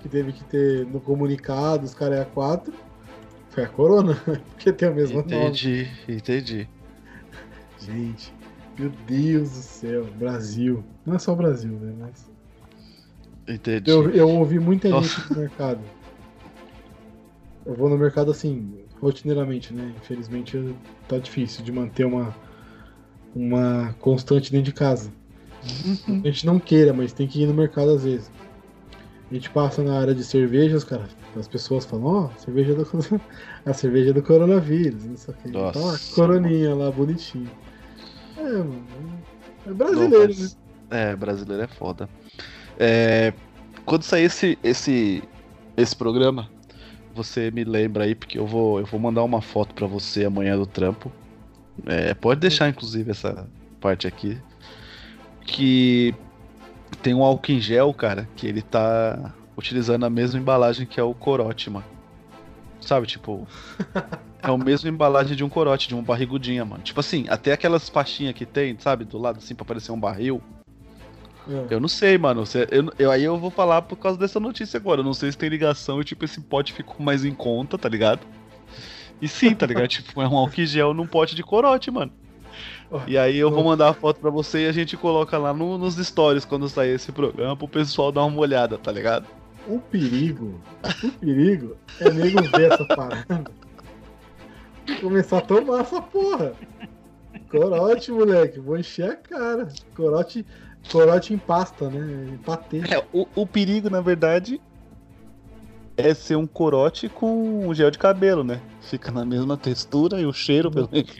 [0.00, 2.72] que teve que ter no comunicado os caras é a 4,
[3.50, 4.14] foi a Corona.
[4.54, 5.34] Porque tem o mesmo nome.
[5.34, 6.68] Entendi, entendi.
[7.80, 8.32] Gente,
[8.78, 10.84] meu Deus do céu, Brasil.
[11.04, 11.92] Não é só o Brasil, né?
[11.98, 12.30] Mas
[13.48, 13.90] Entendi.
[13.90, 15.20] eu, eu ouvi muita Nossa.
[15.20, 15.80] gente no mercado.
[17.64, 19.92] Eu vou no mercado assim, rotineiramente, né?
[19.96, 20.74] Infelizmente
[21.08, 22.34] tá difícil de manter uma,
[23.34, 25.12] uma constante dentro de casa.
[26.08, 28.30] A gente não queira, mas tem que ir no mercado às vezes.
[29.30, 31.08] A gente passa na área de cervejas, cara.
[31.36, 32.86] As pessoas falam, ó, cerveja do
[33.64, 35.48] a cerveja do coronavírus, não sei o que.
[35.48, 37.50] Nossa, Então, a coroninha lá, bonitinho.
[38.36, 38.84] É, mano.
[39.66, 40.50] É brasileiro, Não, né?
[40.90, 42.08] É, brasileiro é foda.
[42.78, 43.32] É,
[43.86, 45.22] quando sair esse, esse,
[45.76, 46.50] esse programa,
[47.14, 50.56] você me lembra aí, porque eu vou, eu vou mandar uma foto pra você amanhã
[50.56, 51.12] do trampo.
[51.86, 53.48] É, pode deixar, inclusive, essa
[53.80, 54.38] parte aqui.
[55.44, 56.14] Que
[57.02, 61.02] tem um álcool em gel, cara, que ele tá utilizando a mesma embalagem que é
[61.02, 61.86] o corote, mano.
[62.80, 63.46] Sabe, tipo.
[64.44, 66.82] É a mesma embalagem de um corote, de uma barrigudinha, mano.
[66.82, 70.42] Tipo assim, até aquelas faixinhas que tem, sabe, do lado assim pra parecer um barril.
[71.48, 71.74] É.
[71.74, 72.44] Eu não sei, mano.
[72.70, 75.00] Eu, eu- aí eu vou falar por causa dessa notícia agora.
[75.00, 77.88] Eu não sei se tem ligação e, tipo, esse pote ficou mais em conta, tá
[77.88, 78.20] ligado?
[79.20, 79.86] E sim, tá ligado?
[79.88, 82.12] tipo, é um álcool gel num pote de corote, mano.
[83.06, 85.78] E aí eu vou mandar a foto pra você e a gente coloca lá no-
[85.78, 89.26] nos stories quando sair esse programa pro pessoal dar uma olhada, tá ligado?
[89.66, 90.60] O perigo,
[91.02, 93.44] o perigo é nego ver essa parada
[95.00, 96.52] começar a tomar essa porra.
[97.50, 99.68] Corote, moleque, vou encher a cara.
[99.94, 100.44] Corote,
[100.90, 102.34] corote em pasta, né?
[102.34, 102.78] Em patê.
[102.90, 104.60] É, o, o perigo, na verdade,
[105.96, 108.60] é ser um corote com um gel de cabelo, né?
[108.80, 111.10] Fica na mesma textura e o cheiro, pelo menos.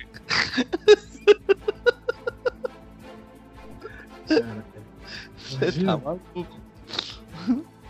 [4.29, 4.65] Cara.
[5.37, 6.61] Você tá maluco?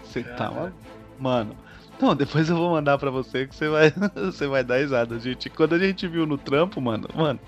[0.03, 0.77] Você tá maluco?
[1.19, 1.57] Mano.
[2.01, 5.49] Não, depois eu vou mandar pra você que você vai, você vai dar risada, gente.
[5.49, 7.39] Quando a gente viu no trampo, mano, mano,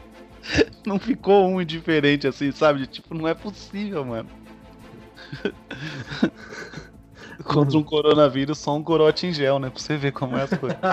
[0.87, 2.81] não ficou um indiferente assim, sabe?
[2.81, 4.29] De, Tipo, não é possível, mano.
[7.45, 9.69] Contra um coronavírus, só um corote em gel, né?
[9.69, 10.79] Pra você ver como é as coisas.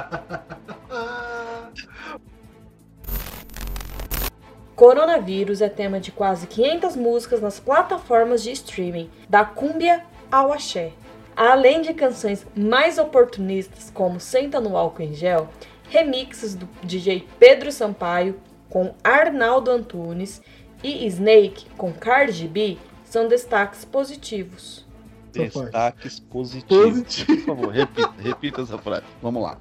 [4.75, 10.93] Coronavírus é tema de quase 500 músicas nas plataformas de streaming, da cúmbia ao axé.
[11.35, 15.47] Além de canções mais oportunistas como Senta no Álcool em Gel,
[15.87, 18.39] remixes do DJ Pedro Sampaio
[18.71, 20.41] com Arnaldo Antunes
[20.81, 24.87] e Snake com Cardi B são destaques positivos.
[25.33, 26.83] Destaques positivos.
[26.85, 27.45] Positivo.
[27.45, 29.03] Por favor, repita, repita essa frase.
[29.21, 29.59] Vamos lá.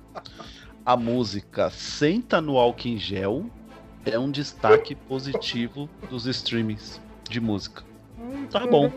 [0.87, 3.46] A música Senta no Álcool em Gel
[4.07, 7.83] é um destaque positivo dos streamings de música.
[8.51, 8.90] Tá bom.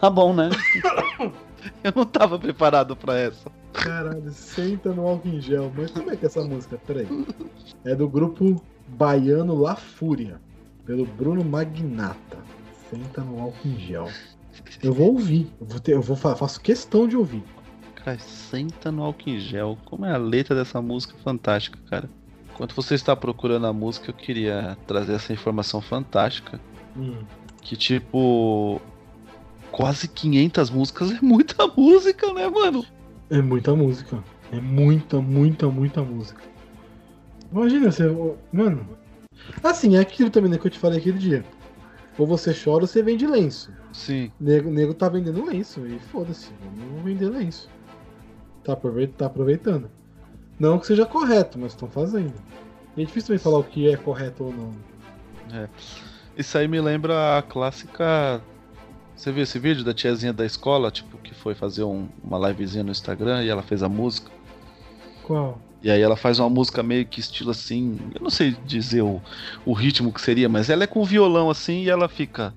[0.00, 0.48] Tá bom, né?
[1.84, 3.50] Eu não tava preparado pra essa.
[3.74, 5.70] Caralho, senta no álcool em gel.
[5.76, 6.80] Mas como é que é essa música?
[6.86, 7.06] Peraí.
[7.84, 8.60] É do grupo
[8.96, 10.40] baiano La Fúria,
[10.84, 12.38] pelo Bruno Magnata.
[12.90, 14.08] Senta no álcool em gel.
[14.82, 15.48] Eu vou ouvir.
[15.60, 17.42] Eu, vou ter, eu vou, fa- faço questão de ouvir.
[17.94, 19.78] Cara, senta no álcool em gel.
[19.84, 22.10] Como é a letra dessa música fantástica, cara.
[22.52, 26.60] Enquanto você está procurando a música, eu queria trazer essa informação fantástica.
[26.96, 27.18] Hum.
[27.62, 28.80] Que tipo.
[29.70, 32.84] Quase 500 músicas é muita música, né, mano?
[33.30, 34.22] É muita música.
[34.50, 36.42] É muita, muita, muita música.
[37.52, 38.04] Imagina, você.
[38.52, 38.86] Mano.
[39.62, 41.44] Assim, é aquilo também né, que eu te falei aquele dia.
[42.18, 43.72] Ou você chora ou você vende lenço.
[43.92, 44.30] Sim.
[44.38, 47.68] Nego, nego tá vendendo lenço e foda-se, vamos vender lenço.
[48.62, 48.76] Tá,
[49.16, 49.90] tá aproveitando.
[50.58, 52.34] Não que seja correto, mas estão fazendo.
[52.96, 54.74] E é difícil também falar o que é correto ou não.
[56.36, 58.42] Isso aí me lembra a clássica.
[59.16, 62.84] Você viu esse vídeo da tiazinha da escola, tipo, que foi fazer um- uma livezinha
[62.84, 64.30] no Instagram e ela fez a música?
[65.22, 65.58] Qual?
[65.82, 69.20] E aí ela faz uma música meio que estilo assim, eu não sei dizer o,
[69.64, 72.54] o ritmo que seria, mas ela é com violão assim e ela fica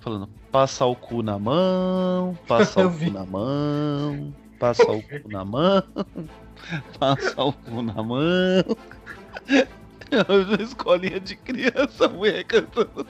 [0.00, 5.44] falando, passa o cu na mão, passa o cu na mão, passa o cu na
[5.44, 5.82] mão,
[6.98, 8.64] passa o cu na mão.
[10.10, 13.06] Uma escolinha de criança, a mulher cantando.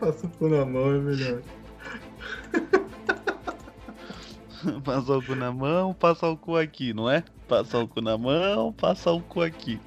[0.00, 1.42] Passa o cu na mão é melhor.
[4.84, 7.22] Passa o cu na mão, passa o cu aqui, não é?
[7.48, 9.78] Passa o cu na mão, passa o cu aqui.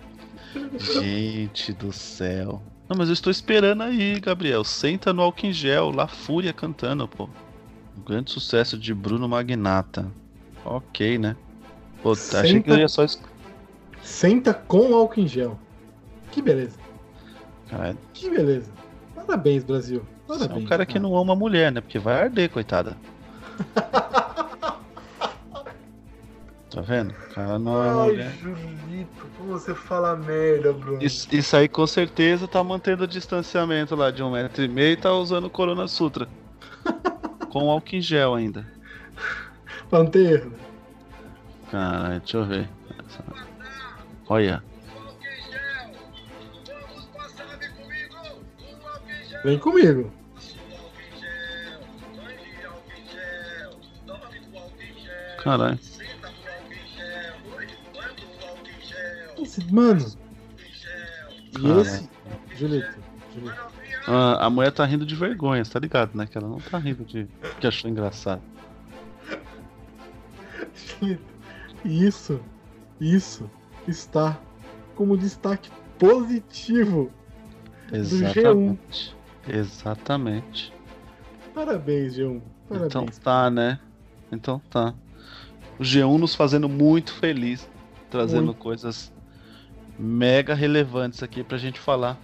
[0.77, 2.61] Gente do céu.
[2.89, 4.63] Não, mas eu estou esperando aí, Gabriel.
[4.63, 7.27] Senta no álcool em gel, lá Fúria cantando, pô.
[7.97, 10.05] Um grande sucesso de Bruno Magnata.
[10.63, 11.35] Ok, né?
[12.01, 13.05] Pô, achei que Senta- eu ia só.
[14.01, 15.59] Senta com álcool em gel.
[16.31, 16.77] Que beleza.
[17.69, 18.71] Cara, Que beleza.
[19.15, 20.05] Parabéns, Brasil.
[20.27, 20.61] você Parabéns.
[20.61, 21.81] é um cara que não ama mulher, né?
[21.81, 22.95] Porque vai arder, coitada.
[26.69, 27.11] Tá vendo?
[27.11, 28.31] O cara não ama mulher.
[28.41, 31.01] Julito, como você fala merda, Bruno.
[31.01, 34.93] Isso, isso aí com certeza tá mantendo o distanciamento lá de um metro e meio
[34.93, 36.27] e tá usando o Corona Sutra.
[37.49, 38.65] com álcool em gel ainda.
[40.13, 40.51] Erro.
[41.71, 42.69] Caralho, deixa eu ver.
[44.27, 44.63] Olha.
[49.43, 50.11] Vem comigo.
[55.41, 55.79] Caralho.
[59.71, 60.05] Mano.
[61.51, 61.81] E Caralho.
[61.81, 62.09] esse.
[62.55, 62.97] Julito.
[63.33, 63.67] Julito.
[64.07, 66.25] Ah, a mulher tá rindo de vergonha, tá ligado, né?
[66.25, 67.27] Que ela não tá rindo de
[67.59, 68.41] que achou engraçado.
[71.83, 72.39] Isso.
[72.99, 73.49] Isso.
[73.87, 74.39] Está
[74.95, 75.69] como destaque
[75.99, 77.11] positivo.
[77.91, 79.15] Exatamente.
[79.47, 80.73] Exatamente.
[81.53, 82.41] Parabéns, G1.
[82.67, 82.87] Parabéns.
[82.87, 83.79] Então tá, né?
[84.31, 84.93] Então tá.
[85.79, 87.69] O G1 nos fazendo muito feliz,
[88.09, 88.57] trazendo Muito.
[88.57, 89.11] coisas
[89.99, 92.17] mega relevantes aqui pra gente falar.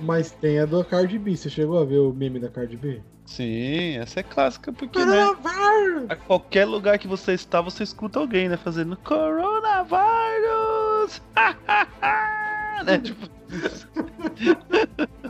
[0.00, 1.36] Mas tem a do Cardi B.
[1.36, 3.00] Você chegou a ver o meme da Cardi B?
[3.26, 5.24] Sim, essa é clássica porque, né?
[5.34, 6.10] Coronavirus!
[6.10, 8.56] A qualquer lugar que você está, você escuta alguém, né?
[8.56, 11.22] Fazendo Coronavirus!
[12.84, 12.98] né?
[12.98, 13.28] Tipo,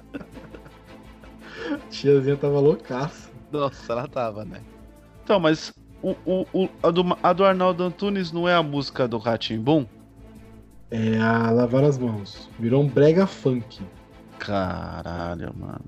[1.91, 3.31] Tiazinha tava loucaça.
[3.53, 4.61] nossa, ela tava, né?
[5.23, 9.07] Então, mas o, o, o- a, do, a do Arnaldo Antunes não é a música
[9.09, 9.87] do Ratimbum?
[10.91, 12.49] É a lavar as mãos.
[12.59, 13.83] Virou um brega funk.
[14.39, 15.81] Caralho, mano.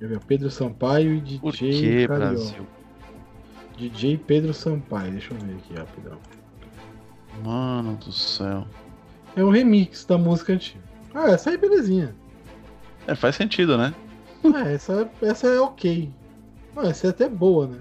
[0.00, 2.16] Eu vi Pedro Sampaio e DJ Por que, Carioca.
[2.18, 2.66] Brasil?
[3.76, 5.12] DJ Pedro Sampaio.
[5.12, 6.18] Deixa eu ver aqui rapidão.
[7.42, 8.66] Mano do céu.
[9.34, 10.84] É um remix da música antiga.
[11.14, 12.14] Ah, essa aí belezinha.
[13.06, 13.94] É, faz sentido, né?
[14.44, 16.10] É, essa, essa é ok.
[16.74, 17.78] Não, essa é até boa, né?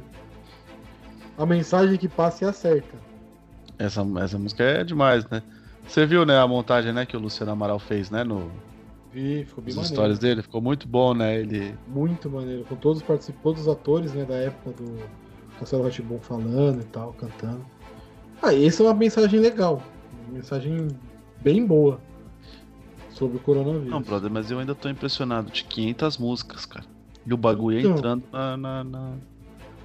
[1.37, 2.97] A mensagem que passa é a certa.
[3.77, 5.43] Essa, essa música é demais, né?
[5.87, 8.51] Você viu, né, a montagem, né, que o Luciano Amaral fez, né, no,
[9.11, 9.93] Vi, ficou bem nos maneiro.
[9.95, 10.41] stories dele?
[10.41, 11.39] Ficou muito bom, né?
[11.39, 12.65] Ele Muito maneiro.
[12.65, 14.97] Com todos os participantes, todos os atores, né, da época do
[15.59, 17.65] Castelo Ratibon falando e tal, cantando.
[18.41, 19.81] Ah, essa é uma mensagem legal.
[20.27, 20.87] Uma mensagem
[21.41, 22.01] bem boa
[23.09, 23.87] sobre o coronavírus.
[23.89, 26.83] Não, brother, mas eu ainda tô impressionado de 500 músicas, cara.
[27.25, 27.91] E o bagulho Então.
[27.95, 29.13] entrando na, na, na-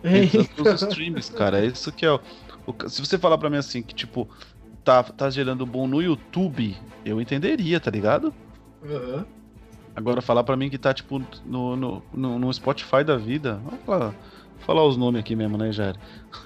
[0.03, 1.61] É, entrando nos streams, cara.
[1.61, 2.19] É isso que é o,
[2.67, 4.29] o- Se você falar pra mim assim, que tipo,
[4.90, 8.35] tá, tá gerando bom no YouTube, eu entenderia, tá ligado?
[8.85, 9.24] Aham.
[9.94, 13.61] Agora falar pra mim que tá, tipo, no, no, no, no Spotify da vida.
[13.64, 14.14] Vamos falar,
[14.59, 15.94] falar os nomes aqui mesmo, né, Jair?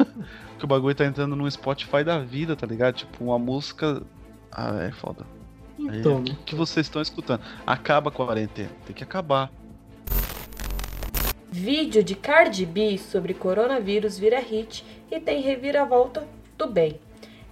[0.58, 2.96] que o bagulho tá entrando no Spotify da vida, tá ligado?
[2.96, 4.02] Tipo, uma música.
[4.52, 5.24] Ah, é foda.
[5.78, 7.40] Então, o que, que vocês estão escutando?
[7.66, 8.70] Acaba a quarentena.
[8.86, 9.50] Tem que acabar.
[11.50, 16.26] Vídeo de Cardi B sobre coronavírus vira hit e tem reviravolta
[16.58, 16.98] do bem.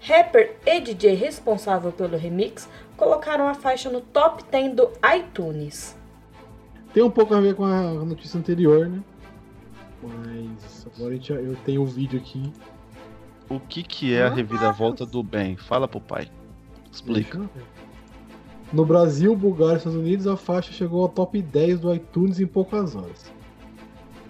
[0.04, 5.96] Rapper e DJ responsável pelo remix colocaram a faixa no top 10 do iTunes.
[6.92, 9.00] Tem um pouco a ver com a notícia anterior, né?
[10.02, 12.52] Mas agora eu tenho o um vídeo aqui.
[13.48, 15.56] O que que é a reviravolta do bem?
[15.56, 16.28] Fala pro pai.
[16.90, 17.48] Explica.
[18.72, 22.46] No Brasil, Bulgária e Estados Unidos, a faixa chegou ao top 10 do iTunes em
[22.46, 23.30] poucas horas.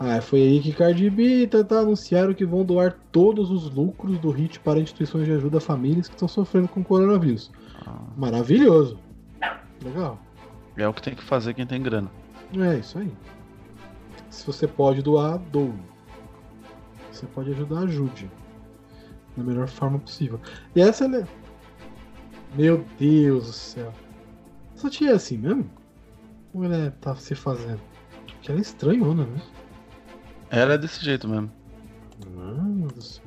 [0.05, 4.19] Ah, foi aí que Cardi B e Tata anunciaram que vão doar todos os lucros
[4.19, 7.53] do hit para instituições de ajuda a famílias que estão sofrendo com coronavírus.
[7.87, 8.01] Ah.
[8.17, 8.99] Maravilhoso.
[9.85, 10.19] Legal.
[10.77, 12.11] É o que tem que fazer quem tem grana.
[12.53, 13.12] É, isso aí.
[14.29, 15.73] Se você pode doar, doe.
[17.12, 18.29] Você pode ajudar, ajude.
[19.37, 20.41] Da melhor forma possível.
[20.75, 21.25] E essa é.
[22.57, 23.93] Meu Deus do céu.
[24.75, 25.71] Essa tia é assim mesmo?
[26.53, 27.81] Ou ela é, tá se fazendo?
[28.27, 29.41] Porque ela é estranhona, né?
[30.53, 31.51] Ela é desse jeito mesmo.
[32.21, 33.25] Do céu.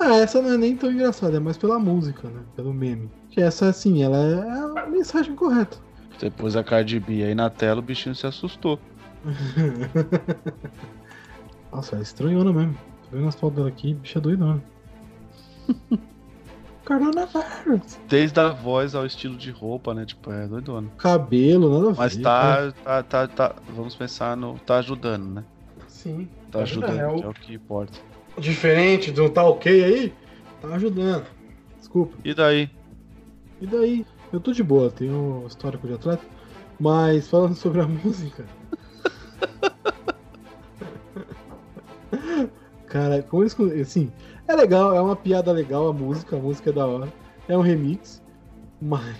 [0.00, 2.40] Ah, essa não é nem tão engraçada, é mais pela música, né?
[2.56, 3.10] Pelo meme.
[3.30, 5.76] Que essa, assim, ela é a mensagem correta.
[6.18, 8.80] Depois a Cardi B aí na tela, o bichinho se assustou.
[11.70, 12.78] Nossa, é estranhona mesmo.
[13.10, 14.62] Tô vendo as fotos dela aqui, bicha doidona.
[16.86, 17.98] Coronavírus.
[18.08, 20.06] Desde a voz ao estilo de roupa, né?
[20.06, 20.88] Tipo, é doidona.
[20.96, 21.98] Cabelo, nada a ver.
[21.98, 24.58] Mas tá, tá, tá, tá, vamos pensar no.
[24.60, 25.44] Tá ajudando, né?
[25.88, 26.28] Sim.
[26.50, 27.16] Tá, tá ajudando, é o...
[27.16, 27.98] que é o que importa.
[28.38, 30.12] Diferente do tá ok aí?
[30.60, 31.26] Tá ajudando.
[31.78, 32.16] Desculpa.
[32.24, 32.70] E daí?
[33.60, 34.06] E daí?
[34.32, 36.22] Eu tô de boa, tenho histórico de atleta.
[36.78, 38.44] Mas falando sobre a música.
[42.86, 43.56] Cara, como eles.
[43.80, 44.10] Assim,
[44.46, 47.12] é legal, é uma piada legal a música, a música é da hora.
[47.48, 48.22] É um remix,
[48.80, 49.16] mas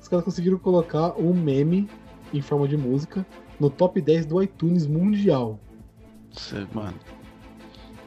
[0.00, 1.88] os caras conseguiram colocar um meme
[2.32, 3.26] em forma de música
[3.58, 5.58] no top 10 do iTunes mundial.
[6.32, 6.98] Você, mano.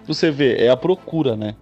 [0.05, 1.55] Você vê, é a procura, né?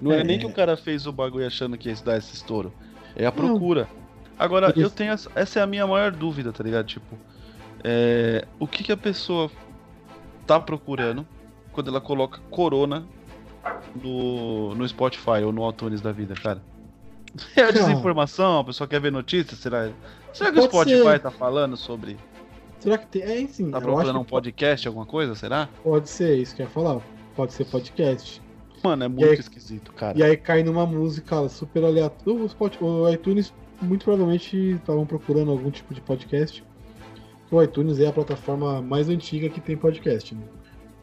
[0.00, 2.34] Não é, é nem que o cara fez o bagulho achando que ia dar esse
[2.34, 2.72] estouro.
[3.16, 3.88] É a procura.
[3.90, 4.04] Não.
[4.38, 5.12] Agora, eu tenho.
[5.12, 6.86] Essa, essa é a minha maior dúvida, tá ligado?
[6.86, 7.16] Tipo,
[7.82, 9.50] é, o que, que a pessoa
[10.46, 11.26] tá procurando
[11.72, 13.04] quando ela coloca Corona
[13.94, 16.62] no, no Spotify ou no iTunes da vida, cara?
[17.56, 19.58] É a desinformação, a pessoa quer ver notícias?
[19.58, 19.90] Será,
[20.32, 21.18] será que Pode o Spotify ser.
[21.18, 22.16] tá falando sobre.
[22.84, 23.22] Será que tem.
[23.22, 23.70] É, enfim.
[23.70, 25.34] Tá procurando um podcast, alguma coisa?
[25.34, 25.70] Será?
[25.82, 27.00] Pode ser, isso que eu ia falar.
[27.34, 28.42] Pode ser podcast.
[28.82, 30.18] Mano, é muito aí, esquisito, cara.
[30.18, 32.46] E aí cai numa música super aleatória.
[32.80, 36.62] O, o iTunes muito provavelmente estavam procurando algum tipo de podcast.
[37.50, 40.34] O iTunes é a plataforma mais antiga que tem podcast.
[40.34, 40.42] Né?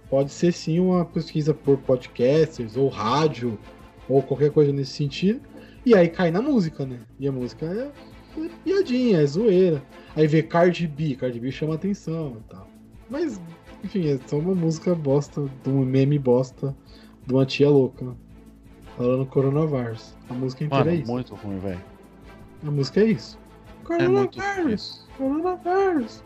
[0.07, 3.57] Pode ser sim uma pesquisa por podcasters, ou rádio,
[4.07, 5.41] ou qualquer coisa nesse sentido.
[5.83, 6.99] E aí cai na música, né?
[7.19, 7.91] E a música é,
[8.37, 9.81] é piadinha, é zoeira.
[10.15, 12.67] Aí vê Cardi B, Cardi B chama atenção e tal.
[13.09, 13.41] Mas,
[13.83, 16.75] enfim, é só uma música bosta, de um meme bosta
[17.25, 18.15] de uma tia louca.
[18.97, 20.15] Falando coronavírus.
[20.29, 21.11] A música inteira Mano, é isso.
[21.11, 21.81] muito ruim, velho.
[22.65, 23.39] A música é isso.
[23.83, 25.07] Coronavírus!
[25.09, 26.23] É coronavírus!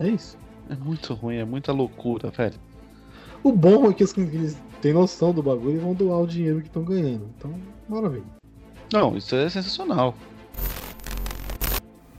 [0.00, 0.38] É isso.
[0.68, 2.58] É muito ruim, é muita loucura, velho.
[3.42, 6.68] O bom é que eles têm noção do bagulho e vão doar o dinheiro que
[6.68, 7.28] estão ganhando.
[7.36, 7.54] Então,
[7.88, 8.24] maravilha.
[8.92, 10.14] Não, isso é sensacional.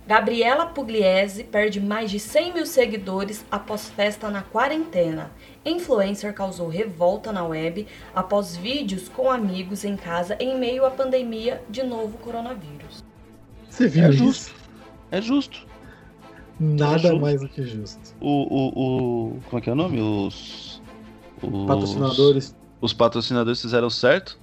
[0.05, 5.31] Gabriela Pugliese perde mais de 100 mil seguidores após festa na quarentena.
[5.65, 11.63] Influencer causou revolta na web após vídeos com amigos em casa em meio à pandemia
[11.69, 13.03] de novo coronavírus.
[13.69, 14.23] Você viu é isso?
[14.23, 14.55] Justo.
[15.09, 15.67] É justo.
[16.59, 17.19] Nada é justo.
[17.21, 18.15] mais do que justo.
[18.19, 19.39] O, o, o.
[19.49, 20.01] Como é que é o nome?
[20.01, 20.81] Os.
[21.41, 22.55] os patrocinadores.
[22.81, 24.37] Os patrocinadores fizeram certo.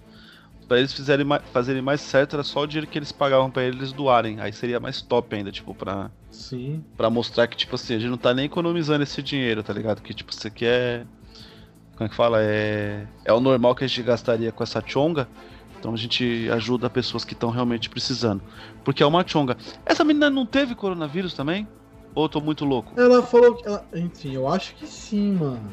[0.71, 3.91] Pra eles fizerem, fazerem mais certo, era só o dinheiro que eles pagavam pra eles
[3.93, 4.39] doarem.
[4.41, 6.13] Aí seria mais top ainda, tipo, pra.
[6.31, 6.85] Sim.
[6.97, 10.01] Pra mostrar que, tipo assim, a gente não tá nem economizando esse dinheiro, tá ligado?
[10.01, 11.05] Que, tipo, isso aqui é.
[11.97, 12.41] Como é que fala?
[12.41, 13.05] É.
[13.25, 15.27] É o normal que a gente gastaria com essa chonga.
[15.77, 18.41] Então a gente ajuda pessoas que estão realmente precisando.
[18.85, 19.57] Porque é uma chonga.
[19.85, 21.67] Essa menina não teve coronavírus também?
[22.15, 22.93] Ou eu tô muito louco?
[22.97, 23.67] Ela falou que.
[23.67, 23.85] Ela...
[23.93, 25.69] Enfim, eu acho que sim, mano.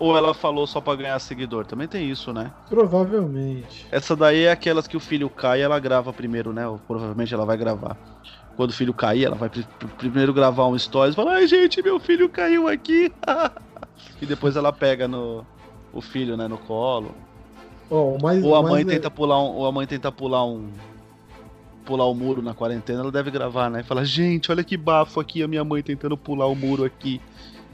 [0.00, 1.66] Ou ela falou só pra ganhar seguidor?
[1.66, 2.50] Também tem isso, né?
[2.70, 3.86] Provavelmente.
[3.92, 6.66] Essa daí é aquelas que o filho cai e ela grava primeiro, né?
[6.66, 7.98] Ou provavelmente ela vai gravar.
[8.56, 9.62] Quando o filho cair, ela vai pr
[9.98, 13.12] primeiro gravar um stories e falar: Ai, gente, meu filho caiu aqui.
[14.22, 15.44] e depois ela pega no
[15.92, 17.14] o filho, né, no colo.
[17.90, 20.68] Oh, mais, ou a mãe tenta pular um, ou a mãe tenta pular um
[21.84, 23.82] pular o muro na quarentena, ela deve gravar, né?
[23.82, 27.20] Fala, gente, olha que bafo aqui a minha mãe tentando pular o muro aqui.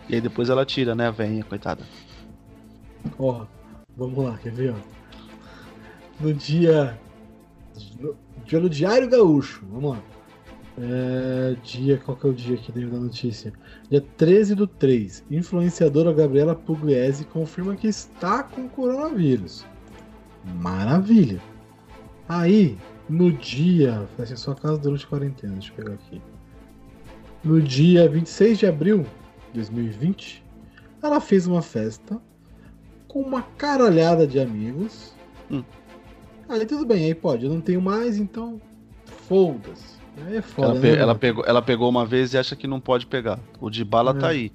[0.08, 1.82] E aí depois ela tira, né, a velhinha, coitada.
[3.18, 3.46] Ó,
[3.96, 4.96] vamos lá, quer ver, ó.
[6.20, 6.98] No dia
[8.00, 10.02] no dia do Diário Gaúcho, vamos lá.
[10.78, 13.52] É, dia, qual que é o dia aqui dentro da notícia?
[13.90, 15.24] Dia 13 do 3.
[15.30, 19.64] Influenciadora Gabriela Pugliese confirma que está com coronavírus.
[20.44, 21.40] Maravilha.
[22.28, 22.76] Aí,
[23.08, 24.06] no dia.
[24.16, 25.54] Fecha em sua casa durante a quarentena.
[25.54, 26.20] Deixa eu pegar aqui.
[27.42, 29.06] No dia 26 de abril,
[29.54, 30.44] 2020,
[31.02, 32.20] ela fez uma festa
[33.08, 35.12] com uma caralhada de amigos.
[35.50, 35.62] Hum.
[36.48, 38.60] Aí tudo bem, aí pode, eu não tenho mais, então
[39.28, 39.96] foda-se.
[40.26, 42.66] Aí é foda, Ela, pe- né, ela pegou, ela pegou uma vez e acha que
[42.66, 43.38] não pode pegar.
[43.60, 44.30] O de bala tá É.
[44.30, 44.52] aí.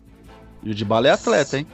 [0.63, 1.67] E o de bala é atleta, hein?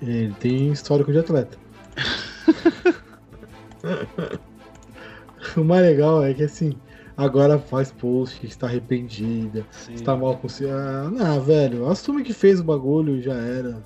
[0.00, 1.58] Ele tem histórico de atleta.
[5.56, 6.74] o mais legal é que assim,
[7.16, 10.66] agora faz post que está arrependida, está mal com si.
[10.66, 13.82] Ah, não, velho, assume que fez o bagulho e já era.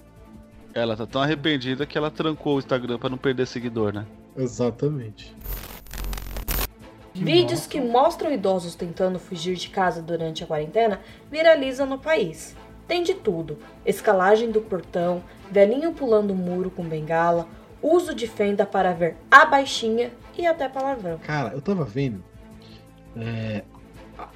[0.79, 4.07] Ela tá tão arrependida que ela trancou o Instagram pra não perder seguidor, né?
[4.37, 5.35] Exatamente.
[7.15, 11.01] Vídeos que mostram idosos tentando fugir de casa durante a quarentena
[11.31, 12.55] viralizam no país.
[12.87, 17.49] Tem de tudo: escalagem do portão, velhinho pulando o muro com bengala,
[17.83, 21.19] uso de fenda para ver a baixinha e até palavrão.
[21.19, 22.23] Cara, eu tava vendo.
[23.17, 23.65] é,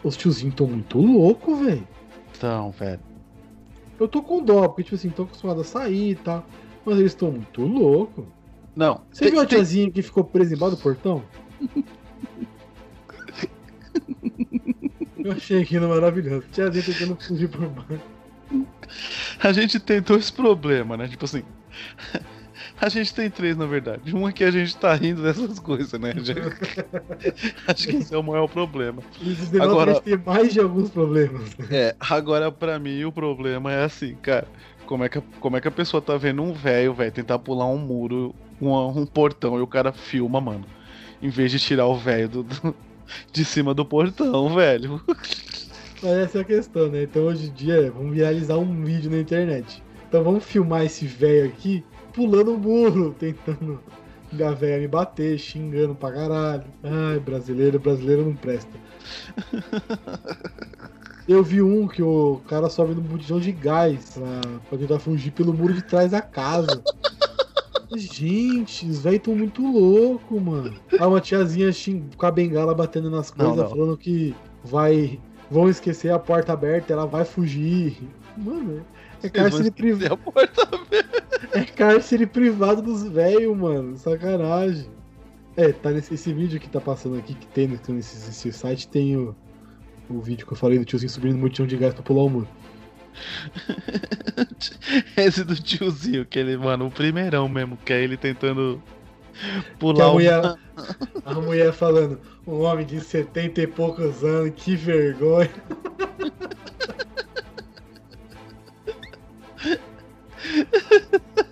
[0.03, 1.87] os tiozinhos estão muito loucos, velho.
[2.37, 3.01] Então, velho.
[4.03, 6.45] Eu tô com dó, porque, tipo assim, tô acostumado a sair e tal.
[6.85, 8.25] Mas eles estão muito loucos.
[8.75, 9.03] Não.
[9.13, 11.23] Você tem- viu a tem- tiazinha que ficou presa embaixo do portão?
[15.25, 16.47] Eu achei aquilo maravilhoso.
[16.51, 18.03] Tiazinha tentando fugir por baixo.
[19.43, 21.07] A gente tem dois problemas, né?
[21.09, 21.43] Tipo assim.
[22.83, 24.13] A gente tem três, na verdade.
[24.15, 26.13] Um é que a gente tá rindo dessas coisas, né?
[27.69, 29.01] Acho que esse é o maior problema.
[29.61, 31.43] Agora- tem mais de alguns problemas.
[31.71, 34.49] É, agora pra mim o problema é assim, cara.
[34.85, 37.39] Como é que, a- como é que a pessoa tá vendo um velho, velho, tentar
[37.39, 40.65] pular um muro, um, um portão e o cara filma, mano?
[41.23, 42.45] Em vez de tirar o velho
[43.33, 45.01] de cima do portão, velho.
[46.03, 47.05] Mas essa é a questão, né?
[47.05, 49.81] Então hoje em dia vamos viralizar um vídeo na internet.
[50.09, 53.81] Então vamos filmar esse velho aqui pulando o muro, tentando
[54.41, 56.65] a velha me bater, xingando pra caralho.
[56.83, 58.71] Ai, brasileiro, brasileiro não presta.
[61.29, 65.31] Eu vi um que o cara sobe no botijão de gás pra, pra tentar fugir
[65.31, 66.83] pelo muro de trás da casa.
[67.95, 70.75] Gente, os velhos tão muito loucos, mano.
[70.99, 73.71] Ah, uma tiazinha xing- com a bengala batendo nas Não, coisas, não.
[73.71, 74.35] falando que
[74.65, 75.21] vai.
[75.51, 77.99] Vão esquecer a porta aberta, ela vai fugir.
[78.37, 78.83] Mano,
[79.23, 80.05] é cárcere, priv...
[80.05, 80.69] a porta
[81.53, 83.97] é cárcere privado dos velhos, mano.
[83.97, 84.91] Sacanagem.
[85.57, 88.89] É, tá nesse esse vídeo que tá passando aqui, que tem nesse, nesse, nesse site,
[88.89, 89.35] tem o,
[90.09, 92.31] o vídeo que eu falei do tiozinho subindo no botijão de gás pra pular o
[92.31, 92.49] muro.
[95.17, 98.83] Esse do tiozinho, que ele, mano, o primeirão mesmo, que é ele tentando
[99.79, 100.57] pular a o mulher,
[101.25, 105.51] a mulher falando, um homem de 70 e poucos anos, que vergonha.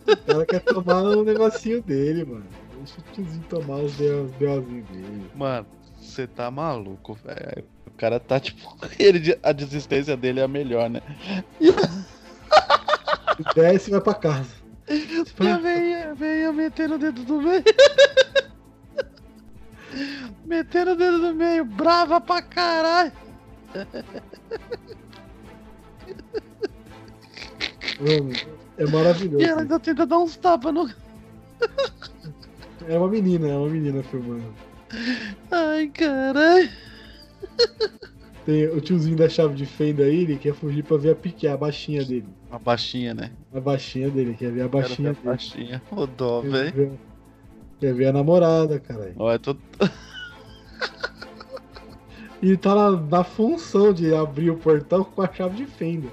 [0.08, 2.46] o cara quer tomar um negocinho dele, mano.
[2.76, 5.30] Deixa o tiozinho tomar os BOzinhos dele.
[5.34, 5.66] Mano,
[6.00, 7.64] você tá maluco, velho.
[7.86, 8.60] O cara tá tipo.
[8.98, 11.02] Ele, a desistência dele é a melhor, né?
[13.54, 14.60] Desce e vai pra casa.
[15.38, 17.62] A veia, veia metendo o dedo do meio.
[20.44, 23.12] metendo o dedo do meio, brava pra caralho.
[28.00, 28.32] Mano,
[28.80, 29.58] é E ela maravilhoso.
[29.58, 30.88] ainda tenta dar uns tapas no.
[32.88, 34.54] É uma menina, é uma menina filmando.
[35.50, 36.70] Ai, caralho.
[38.44, 41.46] Tem o tiozinho da chave de fenda aí, ele quer fugir pra ver a pique,
[41.46, 42.26] a baixinha dele.
[42.48, 43.30] Uma baixinha, né?
[43.54, 45.24] A baixinha dele, quer ver a baixinha a dele.
[45.26, 45.82] baixinha.
[45.90, 46.98] Ô dó, velho.
[47.78, 49.14] quer ver a namorada, caralho.
[49.18, 49.56] Ó, eu tô.
[52.42, 56.08] E ele tá na, na função de abrir o portão com a chave de fenda.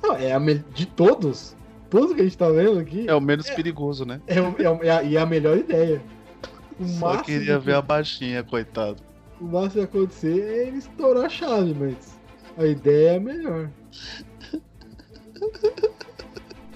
[0.00, 1.56] Não, é a de todos.
[1.90, 3.08] Todos que a gente tá vendo aqui.
[3.08, 4.20] É o menos perigoso, né?
[4.26, 6.02] É, o- é é a, e é a melhor ideia.
[6.78, 8.96] O Só queria que- ver a baixinha, coitado.
[9.40, 12.18] o máximo que ia acontecer é ele estourar a chave, mas
[12.58, 13.70] a ideia é a melhor.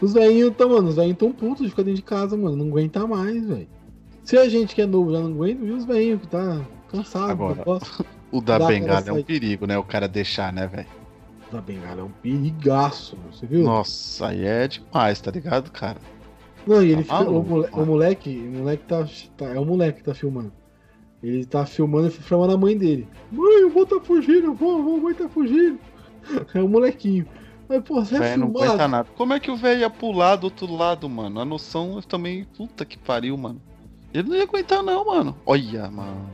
[0.01, 2.57] Os velhinhos tão, mano, os velhinhos tão putos de ficar dentro de casa, mano.
[2.57, 3.69] Não aguenta mais, velho.
[4.25, 7.31] Se a gente que é novo já não aguenta, e os velhinhos que tá cansado,
[7.31, 7.57] Agora.
[7.57, 8.05] não posso.
[8.33, 9.77] O da bengala é um perigo, né?
[9.77, 10.87] O cara deixar, né, velho?
[11.51, 13.65] Da bengala é um perigaço, você viu?
[13.65, 15.99] Nossa, aí é demais, tá ligado, cara?
[16.67, 17.31] Não, e ele Tá fica.
[17.31, 17.83] O, maluco, mole- mano.
[17.83, 19.05] o moleque, o moleque tá,
[19.37, 20.53] tá- É o moleque que tá filmando.
[21.23, 23.09] Ele tá filmando e chamando a mãe dele.
[23.33, 25.79] Mãe, eu vou tá fugindo, vou, vou, mãe tá fugindo.
[26.55, 27.27] É o molequinho.
[27.69, 29.09] Aí, pô, você é não aguenta nada.
[29.17, 31.41] Como é que o velho ia pular do outro lado, mano?
[31.41, 32.45] A noção eu também.
[32.45, 33.61] Puta que pariu, mano.
[34.13, 35.37] Ele não ia aguentar, não, mano.
[35.47, 36.31] Olha, mano.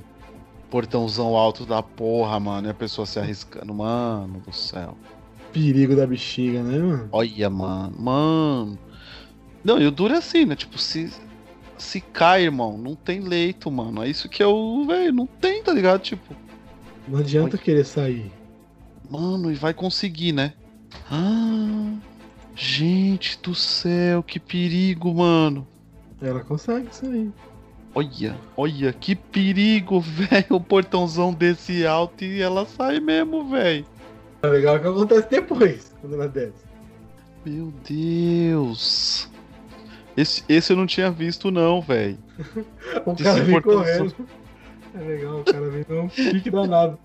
[0.77, 2.67] Portãozão alto da porra, mano.
[2.67, 3.73] E a pessoa se arriscando.
[3.73, 4.95] Mano do céu.
[5.51, 7.09] Perigo da bexiga, né, mano?
[7.13, 7.95] Olha, mano.
[7.99, 8.79] Mano.
[9.65, 10.55] Não, e o duro é assim, né?
[10.55, 11.11] Tipo, se.
[11.79, 14.03] Se cai, irmão, não tem leito, mano.
[14.03, 14.85] É isso que o.
[14.85, 16.03] Velho, não tem, tá ligado?
[16.03, 16.37] Tipo.
[17.09, 18.31] Não adianta querer sair.
[19.09, 20.53] Mano, e vai conseguir, né?
[21.11, 21.95] Ah.
[22.55, 25.67] Gente do céu, que perigo, mano.
[26.21, 27.33] Ela consegue aí.
[27.97, 30.45] Olha, olha, que perigo, velho.
[30.51, 33.87] O portãozão desse alto e ela sai mesmo, velho.
[34.43, 36.63] É legal que acontece depois, quando ela desce.
[37.43, 39.31] Meu Deus.
[40.15, 42.19] Esse, esse eu não tinha visto, não, velho.
[43.07, 44.15] O cara vem correndo.
[44.95, 46.99] É legal, o cara vem dar um pique danado.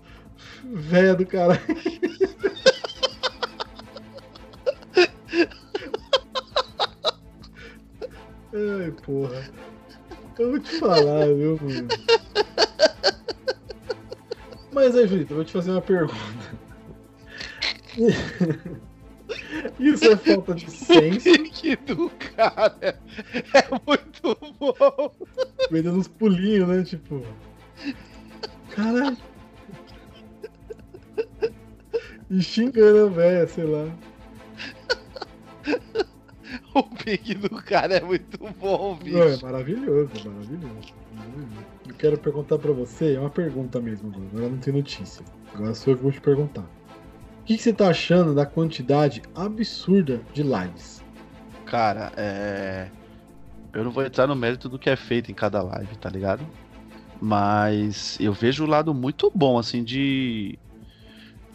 [0.62, 1.58] Véia do cara.
[8.52, 9.42] Ai, porra.
[10.42, 11.88] Eu vou te falar, viu, mano?
[14.72, 16.16] Mas aí, Julito, eu vou te fazer uma pergunta.
[19.78, 22.98] Isso é falta de senso, Que do cara
[23.54, 25.12] é muito bom.
[25.70, 26.82] meio dando uns pulinhos, né?
[26.82, 27.22] Tipo.
[28.70, 29.16] Caralho.
[32.30, 33.86] E xingando a véia, sei lá.
[36.74, 39.16] O pique do cara é muito bom, bicho.
[39.18, 40.94] Não, é maravilhoso, é maravilhoso.
[41.88, 45.24] Eu quero perguntar pra você, é uma pergunta mesmo, agora não tem notícia.
[45.54, 46.62] Agora sou eu que vou te perguntar.
[46.62, 51.02] O que, que você tá achando da quantidade absurda de lives?
[51.66, 52.88] Cara, é.
[53.72, 56.46] Eu não vou entrar no mérito do que é feito em cada live, tá ligado?
[57.20, 60.58] Mas eu vejo o lado muito bom, assim, de.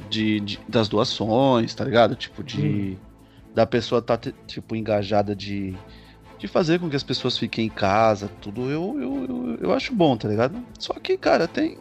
[0.10, 2.16] de, de- das doações, tá ligado?
[2.16, 2.98] Tipo, de.
[3.58, 5.76] Da pessoa tá, tipo, engajada de.
[6.38, 8.70] De fazer com que as pessoas fiquem em casa, tudo.
[8.70, 10.64] Eu, eu, eu, eu acho bom, tá ligado?
[10.78, 11.80] Só que, cara, tem.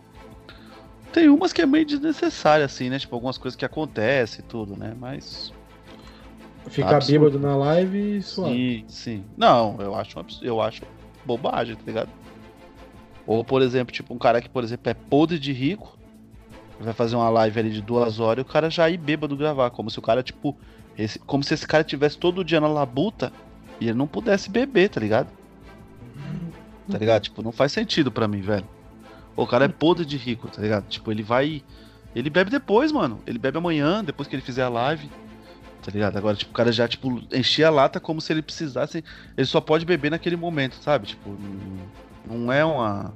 [1.13, 2.99] Tem umas que é meio desnecessária, assim, né?
[2.99, 4.97] Tipo, algumas coisas que acontecem e tudo, né?
[4.99, 5.53] Mas.
[6.71, 7.27] Ficar Absurdo.
[7.27, 8.55] bêbado na live e suave.
[8.55, 9.25] Sim, sim.
[9.37, 10.81] Não, eu acho, eu acho
[11.27, 12.09] bobagem, tá ligado?
[13.27, 15.99] Ou, por exemplo, tipo, um cara que, por exemplo, é podre de rico,
[16.81, 19.69] vai fazer uma live ali de duas horas e o cara já ir bêbado gravar.
[19.69, 20.57] Como se o cara, tipo,
[20.99, 23.33] esse, como se esse cara tivesse todo dia na labuta
[23.81, 25.29] e ele não pudesse beber, tá ligado?
[26.91, 27.23] Tá ligado?
[27.23, 28.67] Tipo, não faz sentido pra mim, velho.
[29.37, 30.87] O cara é podre de rico, tá ligado?
[30.89, 31.63] Tipo, ele vai.
[32.15, 33.21] Ele bebe depois, mano.
[33.27, 35.11] Ele bebe amanhã, depois que ele fizer a live.
[35.83, 36.17] Tá ligado?
[36.17, 39.05] Agora, tipo, o cara já, tipo, enchia a lata como se ele precisasse.
[39.37, 41.09] Ele só pode beber naquele momento, sabe?
[41.09, 41.37] Tipo,
[42.29, 43.13] não, é uma.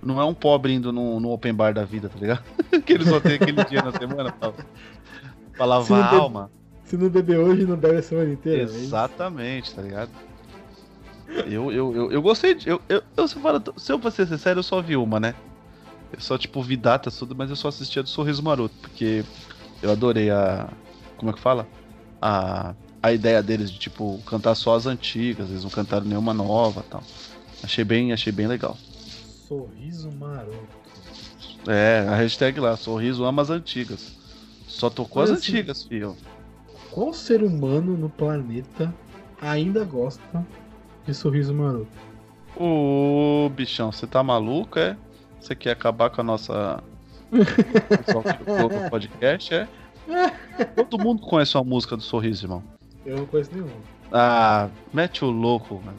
[0.00, 2.42] Não é um pobre indo no, no open bar da vida, tá ligado?
[2.86, 4.52] que ele só tem aquele dia na semana pra,
[5.56, 6.50] pra lavar a alma.
[6.88, 8.62] Se não beber hoje, não bebe a semana inteira.
[8.62, 8.64] é?
[8.64, 10.10] Exatamente, tá ligado?
[11.46, 12.66] Eu, eu, eu, eu gostei de.
[12.68, 15.20] Eu, eu, eu, se, eu falar- se eu for ser sincero, eu só vi uma,
[15.20, 15.34] né?
[16.10, 19.22] Eu só, tipo, vi datas, tudo, mas eu só assistia do Sorriso Maroto, porque
[19.82, 20.66] eu adorei a.
[21.18, 21.68] Como é que fala?
[22.22, 26.82] A, a ideia deles de, tipo, cantar só as antigas, eles não cantaram nenhuma nova
[26.88, 27.02] tal.
[27.62, 28.78] Achei bem, achei bem legal.
[29.46, 30.78] Sorriso maroto.
[31.66, 34.16] É, a hashtag lá, Sorriso ama as antigas.
[34.66, 36.16] Só tocou as assim, antigas, filho.
[36.90, 38.92] Qual ser humano no planeta
[39.40, 40.46] ainda gosta
[41.04, 41.86] de sorriso maroto?
[42.56, 44.96] Ô, bichão, você tá maluco, é?
[45.40, 46.82] Você quer acabar com a nossa.
[47.30, 49.68] O podcast, é?
[50.74, 52.62] Todo mundo conhece uma música do Sorriso, irmão.
[53.04, 53.68] Eu não conheço nenhum.
[54.10, 55.98] Ah, mete o louco, mano.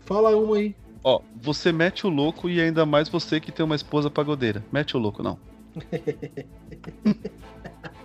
[0.00, 0.76] Fala uma aí.
[1.02, 4.62] Ó, você mete o louco e ainda mais você que tem uma esposa pagodeira.
[4.70, 5.38] Mete o louco, não.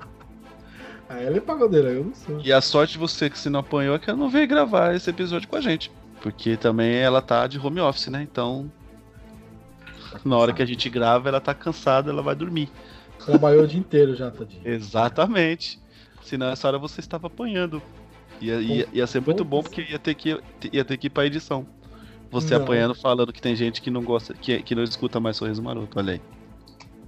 [1.09, 2.41] Ah, ela é pagodeira, eu não sou.
[2.43, 4.93] E a sorte de você que se não apanhou é que ela não veio gravar
[4.93, 5.91] esse episódio com a gente.
[6.21, 8.21] Porque também ela tá de home office, né?
[8.21, 8.69] Então.
[10.25, 12.69] Na hora que a gente grava, ela tá cansada, ela vai dormir.
[13.25, 14.61] Trabalhou o dia inteiro já, tadinho.
[14.65, 15.79] Exatamente.
[16.21, 17.81] Senão essa hora você estava apanhando.
[18.41, 20.39] Ia, ia, ia ser muito bom porque ia ter que,
[20.71, 21.65] ia ter que ir pra edição.
[22.29, 22.63] Você Não.
[22.63, 25.97] apanhando falando que tem gente que não gosta, que, que não escuta mais sorriso maroto,
[25.97, 26.21] olha aí.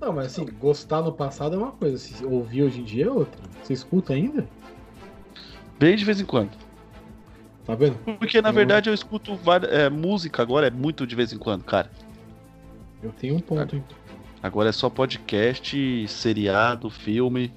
[0.02, 3.10] Não, mas assim, gostar no passado é uma coisa, se ouvir hoje em dia é
[3.12, 3.40] outra.
[3.62, 4.48] Você escuta ainda?
[5.78, 6.52] Bem de vez em quando.
[7.66, 7.98] Tá vendo?
[8.18, 11.38] Porque na Eu- verdade eu escuto várias, é, música agora, é muito de vez em
[11.38, 11.92] quando, cara.
[13.04, 13.84] Eu tenho um ponto, hein?
[14.42, 17.54] Agora é só podcast, seriado, filme.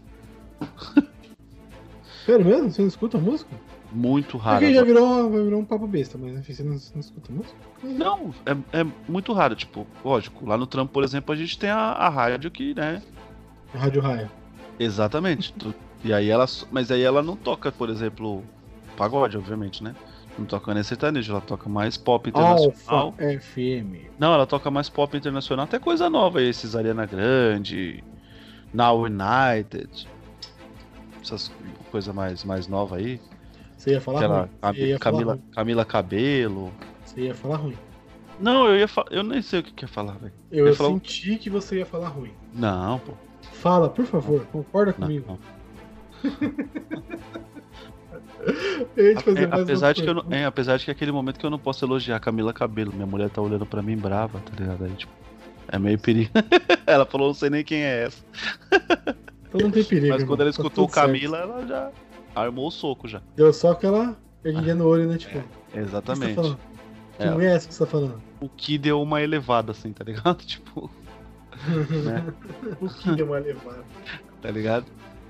[2.27, 2.71] Sério mesmo?
[2.71, 3.51] Você não escuta música?
[3.93, 4.61] Muito raro.
[4.61, 7.55] Porque já virou, virar um papo besta, mas enfim, você não, não escuta música?
[7.83, 9.55] Não, é, é muito raro.
[9.55, 13.03] Tipo, lógico, lá no trampo, por exemplo, a gente tem a, a rádio que, né,
[13.75, 14.31] Rádio Raia.
[14.79, 15.53] Exatamente.
[15.53, 15.75] Tu-
[16.05, 16.47] e aí ela.
[16.71, 18.43] Mas aí ela não toca, por exemplo,
[18.97, 19.95] pagode, obviamente, né?
[20.39, 23.07] Não toca nem sertanejo, ela toca mais pop internacional.
[23.07, 24.09] Alfa FM.
[24.19, 28.03] Não, ela toca mais pop internacional, até coisa nova aí, esses Ariana Grande,
[28.73, 30.09] Now United.
[31.23, 31.53] Essas
[31.91, 33.21] coisas mais, mais nova aí.
[33.83, 34.49] Você ia falar Aquela ruim.
[34.79, 35.43] Ia falar Camila, ruim.
[35.51, 36.73] Camila Cabelo.
[37.05, 37.77] Você ia falar ruim.
[38.39, 39.05] Não, eu ia fa...
[39.11, 40.33] Eu nem sei o que que ia falar, velho.
[40.53, 42.31] Eu Ele falou- senti que você ia falar ruim.
[42.55, 43.13] Não, pô.
[43.55, 45.27] Fala, por favor, concorda Não, comigo.
[45.27, 46.31] não.
[48.97, 51.47] Eu É, apesar, de que eu não, é, apesar de que é aquele momento que
[51.47, 52.93] eu não posso elogiar a Camila Cabelo.
[52.93, 54.85] Minha mulher tá olhando pra mim brava, tá ligado?
[54.85, 55.13] Aí, tipo,
[55.69, 56.31] é meio perigo.
[56.87, 58.25] ela falou, não sei nem quem é essa.
[59.49, 60.09] Então não tem perigo.
[60.15, 61.07] Mas quando ela Tá escutou o tudo certo.
[61.07, 61.91] Camila, ela já
[62.35, 63.21] armou o soco já.
[63.37, 65.19] Deu só aquela erguidinha no olho, né?
[65.19, 66.57] Tipo, o que você tá Exatamente.
[67.19, 67.31] Que É.
[67.31, 68.23] mulher é essa que você tá falando?
[68.41, 70.43] O que deu uma elevada, assim, tá ligado?
[70.45, 70.91] Tipo,
[72.05, 72.25] né?
[72.81, 73.85] o que deu uma levada?
[74.41, 74.87] tá ligado?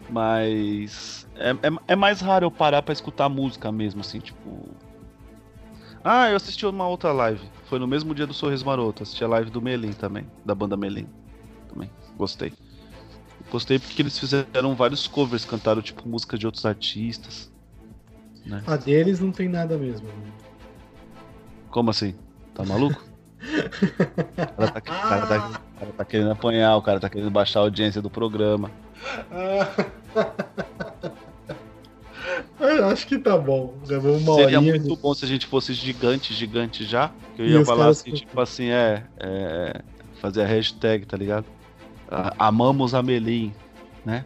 [0.08, 4.68] Mas é, é, é mais raro eu parar pra escutar música mesmo, assim, tipo.
[6.04, 7.40] Ah, eu assisti uma outra live.
[7.66, 9.04] Foi no mesmo dia do Sorriso Maroto.
[9.04, 11.06] Assisti a live do Melim também, da banda Melim.
[11.68, 11.88] Também.
[12.16, 12.52] Gostei.
[13.52, 17.52] Gostei porque eles fizeram vários covers, cantaram tipo música de outros artistas.
[18.66, 20.08] A deles não tem nada mesmo.
[21.68, 22.14] Como assim?
[22.54, 23.04] Tá maluco?
[23.42, 27.30] O cara tá, o cara tá- o cara tá querendo apanhar, o cara tá querendo
[27.30, 28.70] baixar a audiência do programa.
[32.60, 33.74] Eu acho que tá bom.
[34.36, 37.10] Seria muito bom se a gente fosse gigante, gigante já.
[37.34, 39.82] Que eu ia falar assim, tipo assim, é, é,
[40.20, 41.44] Fazer a hashtag, tá ligado?
[42.12, 43.52] A- Amamos a Melim,
[44.04, 44.24] né?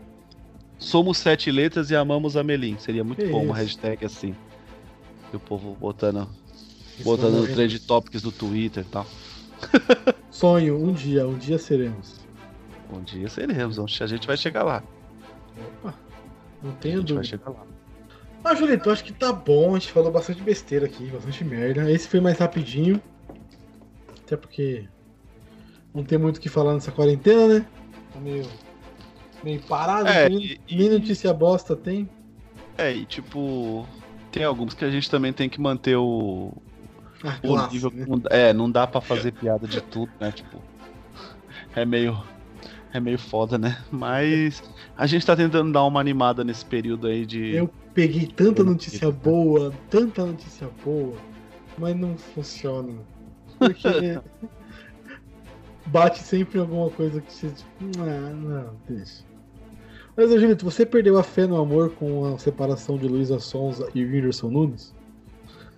[0.78, 2.76] Somos sete letras e amamos a Melim.
[2.78, 3.62] Seria muito Que bom uma isso.
[3.78, 4.34] hashtag assim.
[5.32, 6.28] E o povo botando,
[6.97, 9.07] Isso botando no trend topics do Twitter e tal.
[10.30, 12.20] Sonho, um dia, um dia seremos.
[12.93, 14.82] Um dia seremos, a gente vai chegar lá.
[15.82, 15.95] Opa,
[16.62, 17.39] não A tenho gente vai dúvida.
[17.39, 17.66] chegar lá.
[18.45, 19.74] Ah, Julito, acho que tá bom.
[19.74, 21.91] A gente falou bastante besteira aqui, bastante merda.
[21.91, 23.01] Esse foi mais rapidinho.
[24.24, 24.87] Até porque
[25.97, 27.66] não tem muito o que falar nessa quarentena, né?
[28.12, 28.47] Tá meio,
[29.42, 30.09] meio parado.
[30.09, 32.07] É, nem, e- nem notícia bosta tem.
[32.76, 33.88] É, e tipo,
[34.30, 36.53] tem alguns que a gente também tem que manter o,
[37.24, 37.90] Ah, o classe, nível.
[37.94, 38.05] né?
[38.07, 40.30] não- É, não dá pra fazer piada de tudo, né?
[40.30, 40.62] Tipo,
[41.74, 42.14] é meio.
[42.92, 43.76] É meio foda, né?
[43.90, 44.62] Mas
[44.97, 47.55] a gente tá tentando dar uma animada nesse período aí de.
[47.57, 49.12] Eu peguei tanta notícia né?
[49.22, 51.18] boa, tanta notícia boa,
[51.78, 52.92] mas não funciona.
[53.59, 53.82] Porque
[55.87, 57.51] bate sempre em alguma coisa que você.
[57.51, 59.24] tipo, Ah, não, deixa.
[60.16, 64.03] Mas, Angelito, você perdeu a fé no amor com a separação de Luísa Sonza e
[64.03, 64.95] Whindersson Nunes?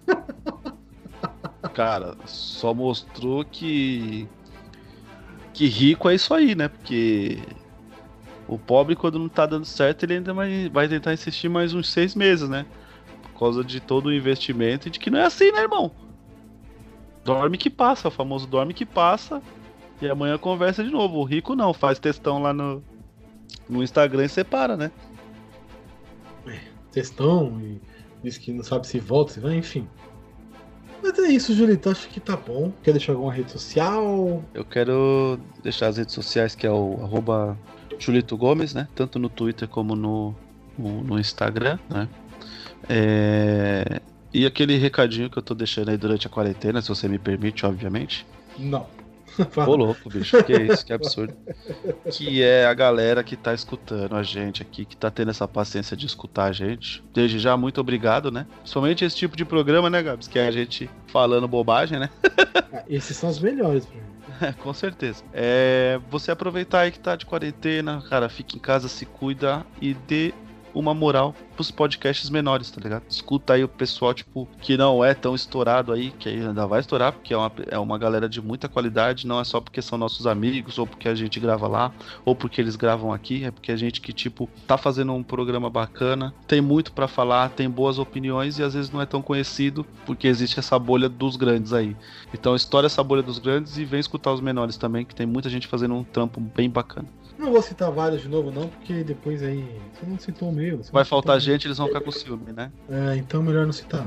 [1.74, 4.28] Cara, só mostrou que.
[5.52, 6.68] Que rico é isso aí, né?
[6.68, 7.38] Porque.
[8.46, 11.90] O pobre, quando não tá dando certo, ele ainda vai, vai tentar insistir mais uns
[11.90, 12.64] seis meses, né?
[13.22, 15.90] Por causa de todo o investimento e de que não é assim, né, irmão?
[17.24, 19.42] Dorme que passa, o famoso dorme que passa.
[20.00, 21.18] E amanhã conversa de novo.
[21.18, 22.82] O rico não, faz textão lá no,
[23.68, 24.90] no Instagram e separa, né?
[26.92, 27.80] Textão e
[28.22, 29.86] diz que não sabe se volta, se vai, enfim.
[31.02, 31.90] Mas é isso, Julito.
[31.90, 32.72] Acho que tá bom.
[32.82, 34.42] Quer deixar alguma rede social?
[34.52, 37.56] Eu quero deixar as redes sociais, que é o arroba
[37.98, 38.88] Julito Gomes, né?
[38.94, 40.34] Tanto no Twitter como no,
[40.76, 42.08] no, no Instagram, né?
[42.88, 44.00] É,
[44.32, 47.64] E aquele recadinho que eu tô deixando aí durante a quarentena, se você me permite,
[47.64, 48.26] obviamente.
[48.58, 48.86] Não.
[49.66, 51.34] Ô louco, bicho, que isso, que absurdo.
[52.10, 55.96] Que é a galera que tá escutando a gente aqui, que tá tendo essa paciência
[55.96, 57.02] de escutar a gente.
[57.12, 58.46] Desde já, muito obrigado, né?
[58.64, 60.28] Somente esse tipo de programa, né, Gabs?
[60.28, 62.10] Que é a gente falando bobagem, né?
[62.72, 64.02] Ah, Esses são os melhores pra mim.
[64.40, 65.24] É, com certeza.
[65.32, 69.94] É, você aproveitar aí que tá de quarentena, cara, fica em casa, se cuida e
[69.94, 70.32] dê
[70.78, 73.02] uma moral pros podcasts menores, tá ligado?
[73.08, 77.12] Escuta aí o pessoal, tipo, que não é tão estourado aí, que ainda vai estourar,
[77.12, 80.24] porque é uma, é uma galera de muita qualidade, não é só porque são nossos
[80.24, 81.92] amigos, ou porque a gente grava lá,
[82.24, 85.68] ou porque eles gravam aqui, é porque a gente que, tipo, tá fazendo um programa
[85.68, 89.84] bacana, tem muito pra falar, tem boas opiniões e às vezes não é tão conhecido,
[90.06, 91.96] porque existe essa bolha dos grandes aí.
[92.32, 95.50] Então estoura essa bolha dos grandes e vem escutar os menores também, que tem muita
[95.50, 97.08] gente fazendo um trampo bem bacana.
[97.38, 99.64] Não vou citar vários de novo, não, porque depois aí.
[99.94, 100.80] Você não citou o meu.
[100.92, 102.72] Vai faltar gente, eles vão ficar com ciúme, né?
[102.90, 104.06] É, então melhor não citar.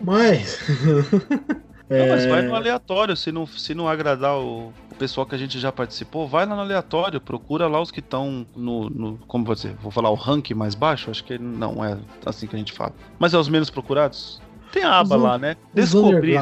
[0.00, 0.58] Mas.
[1.90, 5.34] Não, mas É, vai no aleatório, se não, se não agradar o, o pessoal que
[5.34, 9.18] a gente já participou, vai lá no aleatório, procura lá os que estão no, no.
[9.26, 9.74] Como vou dizer?
[9.82, 11.10] Vou falar o ranking mais baixo?
[11.10, 12.92] Acho que não é assim que a gente fala.
[13.18, 14.40] Mas é os menos procurados?
[14.70, 15.56] Tem a aba Os lá, né?
[15.74, 16.40] os Descobrir.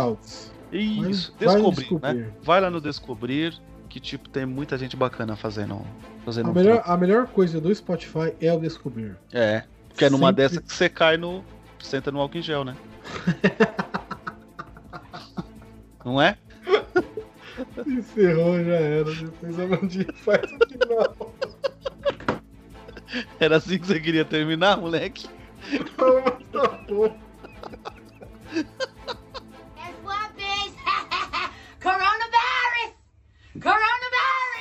[0.71, 2.13] Isso, Vai- vai no descobrir, né?
[2.13, 2.35] Descobrir.
[2.43, 3.55] Vai lá no Descobrir,
[3.89, 5.81] que tipo, tem muita gente bacana fazendo.
[6.25, 9.17] fazendo A um melhor, a melhor coisa do Spotify é o descobrir.
[9.33, 9.65] É.
[9.89, 11.45] Porque é numa Sempre- dessa que você cai no.
[11.81, 12.77] Senta no álcool em gel, né?
[16.05, 16.37] Não é?
[17.87, 19.05] Encerrou, já era.
[19.15, 21.35] Depois a Mandinha faz o final.
[23.41, 25.27] Era assim que você queria terminar, moleque?
[25.71, 27.17] Mas tá bom.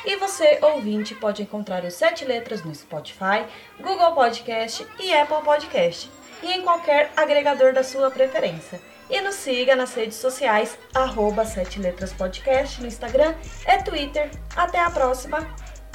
[0.05, 3.45] E você, ouvinte, pode encontrar os Sete Letras no Spotify,
[3.79, 6.09] Google Podcast e Apple Podcast.
[6.43, 8.79] e em qualquer agregador da sua preferência.
[9.09, 13.33] E nos siga nas redes sociais, arroba 7 Letras Podcast no Instagram
[13.65, 14.29] e Twitter.
[14.55, 15.47] Até a próxima.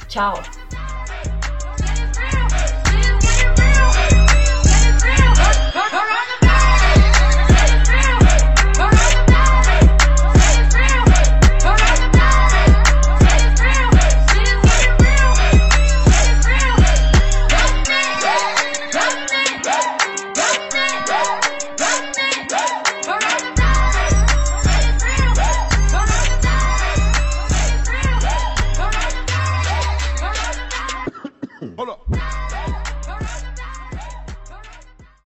[0.07, 0.33] Tchau!